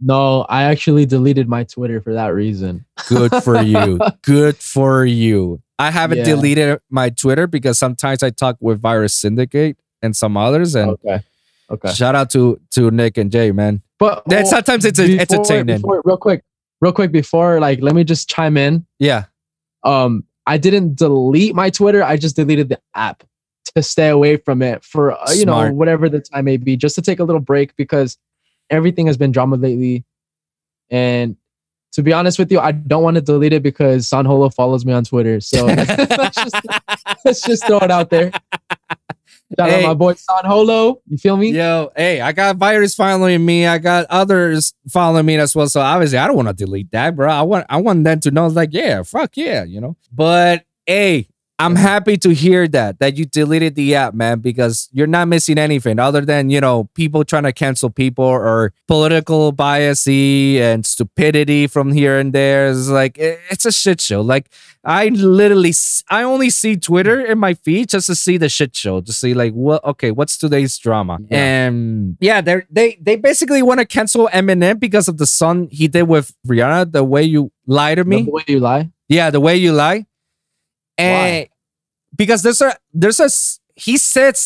[0.00, 2.86] No, I actually deleted my Twitter for that reason.
[3.08, 4.00] Good for you.
[4.22, 5.60] Good for you.
[5.78, 6.24] I haven't Yeah.
[6.24, 10.74] deleted my Twitter because sometimes I talk with Virus Syndicate and some others.
[10.74, 11.20] And Okay.
[11.70, 11.92] Okay.
[11.92, 13.82] shout out to to Nick and Jay, man.
[14.00, 15.76] But Then oh, sometimes it's before- entertaining.
[15.76, 16.42] before- real quick,
[16.80, 18.86] real quick before like let me just chime in.
[18.98, 19.26] Yeah.
[19.84, 22.02] Um, I didn't delete my Twitter.
[22.02, 23.22] I just deleted the app
[23.76, 26.94] to stay away from it for uh, you know whatever the time may be, just
[26.96, 28.18] to take a little break because
[28.70, 30.04] everything has been drama lately.
[30.90, 31.36] And
[31.92, 34.84] to be honest with you, I don't want to delete it because San Holo follows
[34.84, 35.40] me on Twitter.
[35.40, 36.56] So let's, just,
[37.24, 38.32] let's just throw it out there.
[39.58, 39.84] Shout Hey.
[39.84, 41.00] out my boy San Holo.
[41.08, 41.50] You feel me?
[41.50, 43.66] Yo, hey, I got virus following me.
[43.66, 45.68] I got others following me as well.
[45.68, 47.28] So obviously, I don't want to delete that, bro.
[47.30, 49.96] I want I want them to know, like, yeah, fuck yeah, you know.
[50.12, 51.28] But hey,
[51.60, 55.58] I'm happy to hear that that you deleted the app, man, because you're not missing
[55.58, 61.66] anything other than you know people trying to cancel people or political bias and stupidity
[61.66, 62.70] from here and there.
[62.70, 64.22] It's like it's a shit show.
[64.22, 64.48] Like
[64.84, 65.74] I literally,
[66.08, 69.34] I only see Twitter in my feed just to see the shit show, to see
[69.34, 71.18] like what, okay, what's today's drama?
[71.28, 71.38] Yeah.
[71.38, 75.88] And yeah, they they they basically want to cancel Eminem because of the song he
[75.88, 78.22] did with Rihanna, the way you lie to me.
[78.22, 78.90] The way you lie.
[79.08, 80.06] Yeah, the way you lie.
[81.00, 81.46] And eh,
[82.14, 83.30] because there's a there's a
[83.74, 84.38] he said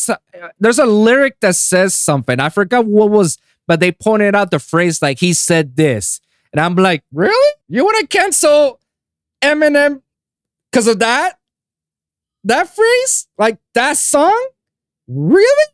[0.59, 2.39] there's a lyric that says something.
[2.39, 3.37] I forgot what was,
[3.67, 7.53] but they pointed out the phrase like he said this, and I'm like, really?
[7.67, 8.79] You want to cancel
[9.41, 10.01] Eminem
[10.71, 11.39] because of that?
[12.45, 14.49] That phrase, like that song,
[15.07, 15.73] really?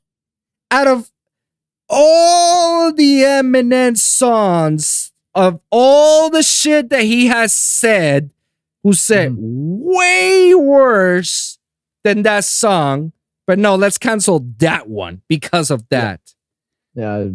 [0.72, 1.12] Out of
[1.90, 8.32] all the Eminem songs of all the shit that he has said,
[8.84, 9.96] who said mm-hmm.
[9.96, 11.60] way worse
[12.04, 13.14] than that song.
[13.48, 16.22] But no, let's cancel that one because of that.
[16.94, 17.30] Yeah,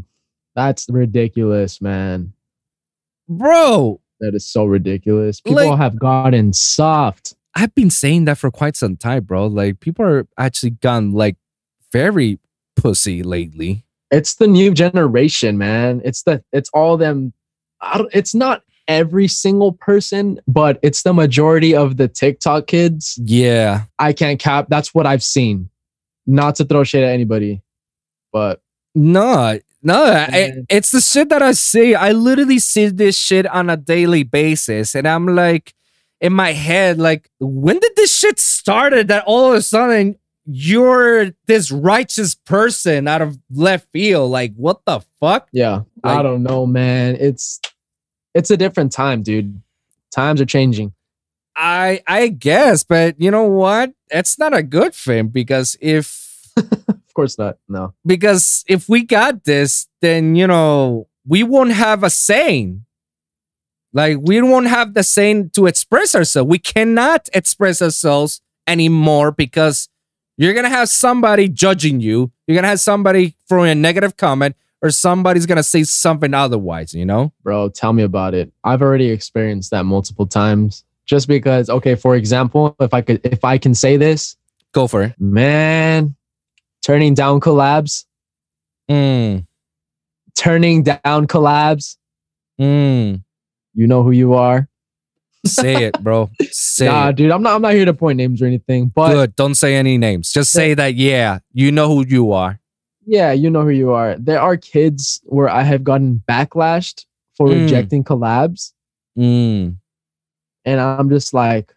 [0.54, 2.32] that's ridiculous, man.
[3.28, 5.40] Bro, That is so ridiculous.
[5.40, 7.34] People Like- have gotten soft.
[7.54, 9.46] I've been saying that for quite some time, bro.
[9.46, 11.36] Like people are actually gone like
[11.90, 12.38] very
[12.76, 13.84] pussy lately.
[14.10, 16.02] It's the new generation, man.
[16.04, 17.32] It's the it's all them.
[17.80, 23.18] I don't, it's not every single person, but it's the majority of the TikTok kids.
[23.22, 23.84] Yeah.
[23.98, 24.66] I can't cap.
[24.68, 25.70] That's what I've seen.
[26.26, 27.62] Not to throw shade at anybody,
[28.32, 28.60] but
[28.94, 31.94] No, no, I, it's the shit that I see.
[31.94, 35.74] I literally see this shit on a daily basis, and I'm like,
[36.20, 39.06] in my head, like, when did this shit started?
[39.08, 44.30] That all of a sudden you're this righteous person out of left field.
[44.30, 45.48] Like, what the fuck?
[45.52, 47.16] yeah, I don't know, man.
[47.20, 47.60] It's
[48.36, 49.60] it's a different time, dude.
[50.10, 50.92] Times are changing.
[51.56, 53.92] I I guess, but you know what?
[54.10, 56.24] It's not a good thing because if
[56.56, 57.56] Of course not.
[57.68, 57.94] No.
[58.04, 62.84] because if we got this, then you know we won't have a saying.
[63.92, 66.48] Like we won't have the saying to express ourselves.
[66.48, 69.88] We cannot express ourselves anymore because
[70.36, 72.30] you're gonna have somebody judging you.
[72.46, 74.54] You're gonna have somebody throwing a negative comment,
[74.86, 77.32] or somebody's gonna say something otherwise, you know?
[77.42, 78.52] Bro, tell me about it.
[78.64, 80.84] I've already experienced that multiple times.
[81.06, 84.36] Just because, okay, for example, if I could if I can say this,
[84.72, 85.14] Go for it.
[85.20, 86.16] man,
[86.84, 88.04] turning down collabs,
[88.90, 89.46] Mm,
[90.36, 91.96] turning down collabs,
[92.60, 93.22] mm.
[93.74, 94.68] you know who you are.
[95.44, 96.28] Say it, bro.
[96.50, 97.16] Say Nah, it.
[97.16, 99.36] dude, I'm not I'm not here to point names or anything, but Good.
[99.36, 100.32] Don't say any names.
[100.32, 102.58] Just say that, yeah, you know who you are.
[103.06, 104.16] Yeah, you know who you are.
[104.18, 107.62] There are kids where I have gotten backlashed for Mm.
[107.62, 108.72] rejecting collabs,
[109.16, 109.76] Mm.
[110.64, 111.74] and I'm just like,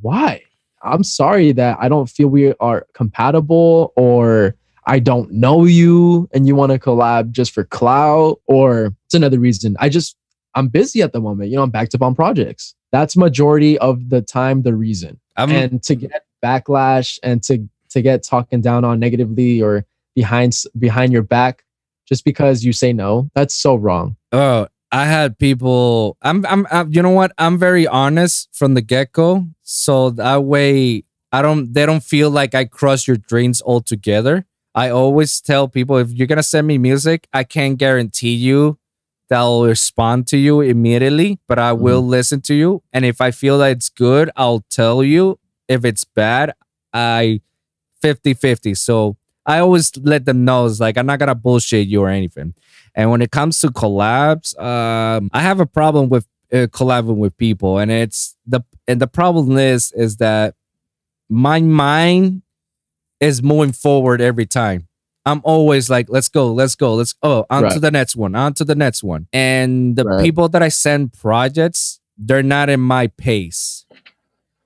[0.00, 0.42] why?
[0.82, 6.44] I'm sorry that I don't feel we are compatible or I don't know you and
[6.46, 9.76] you want to collab just for clout or it's another reason.
[9.78, 10.16] I just
[10.54, 11.50] I'm busy at the moment.
[11.50, 12.74] You know, I'm backed up on projects.
[12.90, 15.18] That's majority of the time the reason.
[15.36, 20.60] I'm, and to get backlash and to to get talking down on negatively or behind
[20.78, 21.64] behind your back
[22.06, 24.16] just because you say no, that's so wrong.
[24.32, 26.18] Oh, I had people.
[26.20, 26.92] I'm, I'm, I'm.
[26.92, 27.32] You know what?
[27.38, 31.72] I'm very honest from the get go, so that way I don't.
[31.72, 34.44] They don't feel like I crush your dreams altogether.
[34.74, 38.78] I always tell people if you're gonna send me music, I can't guarantee you
[39.28, 42.10] that I'll respond to you immediately, but I will mm-hmm.
[42.10, 42.82] listen to you.
[42.92, 45.38] And if I feel that it's good, I'll tell you.
[45.68, 46.52] If it's bad,
[46.92, 47.40] I
[48.02, 48.74] 50 50.
[48.74, 49.16] So
[49.46, 52.54] I always let them know it's like I'm not gonna bullshit you or anything.
[52.94, 57.36] And when it comes to collabs, um, I have a problem with uh, collabing with
[57.36, 60.54] people, and it's the and the problem is is that
[61.28, 62.42] my mind
[63.20, 64.88] is moving forward every time.
[65.24, 68.54] I'm always like, let's go, let's go, let's oh, on to the next one, on
[68.54, 69.28] to the next one.
[69.32, 70.24] And the Right.
[70.24, 73.86] people that I send projects, they're not in my pace.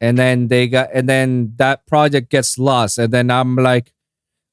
[0.01, 3.93] And then they got, and then that project gets lost, and then I'm like,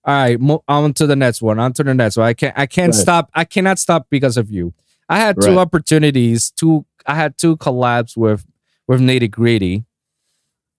[0.05, 2.27] all right, mo- on to the next one, on to the next one.
[2.27, 3.01] I can't, I can't Right.
[3.01, 3.29] stop.
[3.33, 4.73] I cannot stop because of you.
[5.09, 5.57] I had two Right.
[5.57, 6.51] opportunities.
[6.51, 8.45] Two, I had two collabs with
[8.87, 9.85] with Nitty Gritty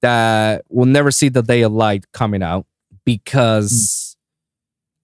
[0.03, 2.67] that will never see the day of light coming out
[3.07, 4.17] because,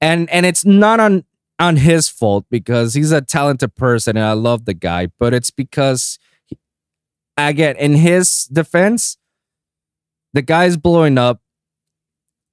[0.00, 0.06] hmm.
[0.06, 1.24] and and it's not on
[1.58, 5.50] on his fault because he's a talented person and I love the guy, but it's
[5.50, 6.58] because he-
[7.36, 9.18] again, in his defense,
[10.32, 11.40] the guy's blowing up.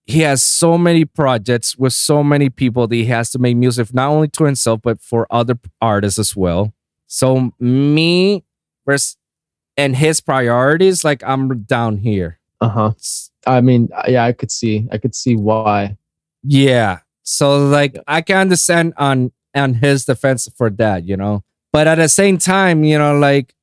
[0.08, 3.94] He has so many projects with so many people that he has to make music
[3.94, 6.74] not only to himself but for other artists as well.
[7.08, 8.44] So me
[8.86, 9.18] versus
[9.78, 12.40] and his priorities, like I'm down here.
[12.62, 12.94] Uh-huh.
[13.46, 14.88] I mean, yeah, I could see.
[14.92, 15.98] I could see why.
[16.44, 17.00] yeah.
[17.24, 21.44] So like I can understand on on his defense for that, you know.
[21.74, 23.54] But at the same time, you know, like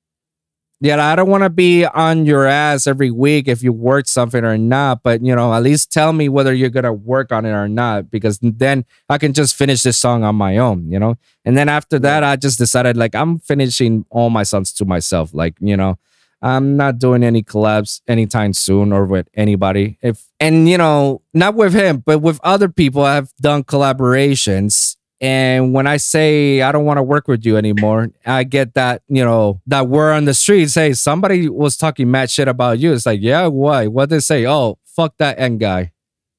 [0.84, 4.44] yeah, I don't want to be on your ass every week if you work something
[4.44, 7.52] or not, but you know, at least tell me whether you're gonna work on it
[7.52, 11.16] or not, because then I can just finish this song on my own, you know.
[11.46, 15.32] And then after that, I just decided like I'm finishing all my songs to myself,
[15.32, 15.98] like you know,
[16.42, 19.96] I'm not doing any collabs anytime soon or with anybody.
[20.02, 24.96] If and you know, not with him, but with other people, I've done collaborations.
[25.20, 29.02] And when I say I don't want to work with you anymore, I get that,
[29.08, 32.92] you know, that word on the streets, hey, somebody was talking mad shit about you.
[32.92, 33.86] It's like, yeah, why?
[33.86, 34.46] What they say?
[34.46, 35.92] Oh, fuck that end guy.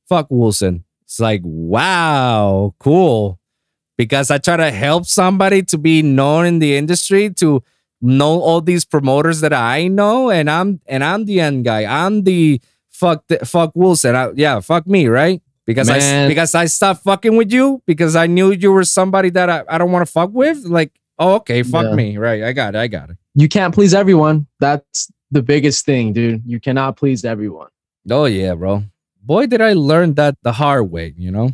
[0.08, 0.84] Fuck Wolvsun.
[1.04, 3.40] It's like, wow, cool.
[3.98, 7.64] Because I try to help somebody to be known in the industry, to
[8.02, 11.86] know all these promoters that I know, and I'm and I'm the end guy.
[11.86, 14.16] I'm the fuck the, fuck Wolvsun.
[14.16, 15.42] I, yeah, fuck me, right?
[15.66, 19.50] Because I because I stopped fucking with you because I knew you were somebody that
[19.50, 20.64] I, I don't want to fuck with.
[20.66, 21.96] Like, oh, okay, fuck Yeah.
[21.96, 22.44] me, right?
[22.44, 23.18] I got it, I got it.
[23.34, 24.46] You can't please everyone.
[24.60, 26.44] That's the biggest thing, dude.
[26.46, 27.70] You cannot please everyone.
[28.10, 28.84] Oh yeah, bro.
[29.24, 31.14] Boy, did I learn that the hard way.
[31.18, 31.52] You know?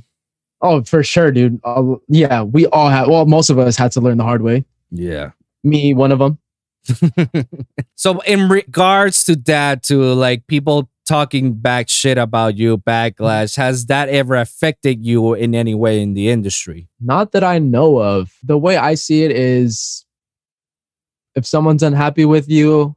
[0.61, 1.59] Oh, for sure, dude.
[1.63, 3.07] Uh, yeah, we all had.
[3.07, 4.65] Well, most of us had to learn the hard way.
[4.91, 5.31] Yeah.
[5.63, 6.37] Me, one of them.
[7.95, 13.87] so in regards to that to like people talking back shit about you backlash has
[13.87, 18.31] that ever affected you in any way in the industry Not that I know of.
[18.43, 20.05] The way I see it is
[21.35, 22.95] if someone's unhappy with you,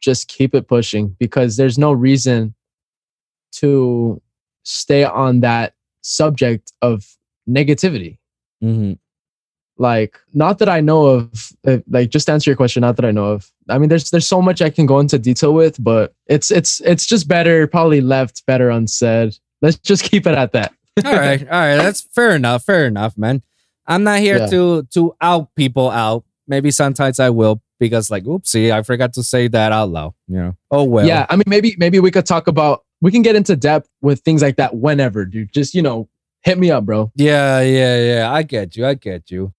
[0.00, 2.54] just keep it pushing because there's no reason
[3.52, 4.20] to
[4.64, 7.16] stay on that subject of
[7.48, 8.18] negativity.
[8.62, 8.92] mm-hmm.
[9.76, 11.52] Like, not that I know of,
[11.88, 13.50] like, just answer your question, not that I know of.
[13.68, 16.80] I mean, there's there's so much I can go into detail with, but it's it's
[16.82, 19.36] it's just better, probably left better unsaid.
[19.62, 20.72] Let's just keep it at that.
[21.04, 23.42] all right all right that's fair enough fair enough man
[23.88, 24.46] i'm not here Yeah.
[24.46, 29.24] to to out people out maybe sometimes i will because like oopsie i forgot to
[29.24, 32.26] say that out loud you know oh well Yeah, I mean, maybe maybe we could
[32.26, 35.52] talk about we can get into depth with things like that whenever, dude.
[35.52, 36.08] Just you know,
[36.44, 37.10] hit me up, bro.
[37.16, 38.32] Yeah, yeah, yeah.
[38.32, 38.86] I get you.
[38.86, 39.52] I get you.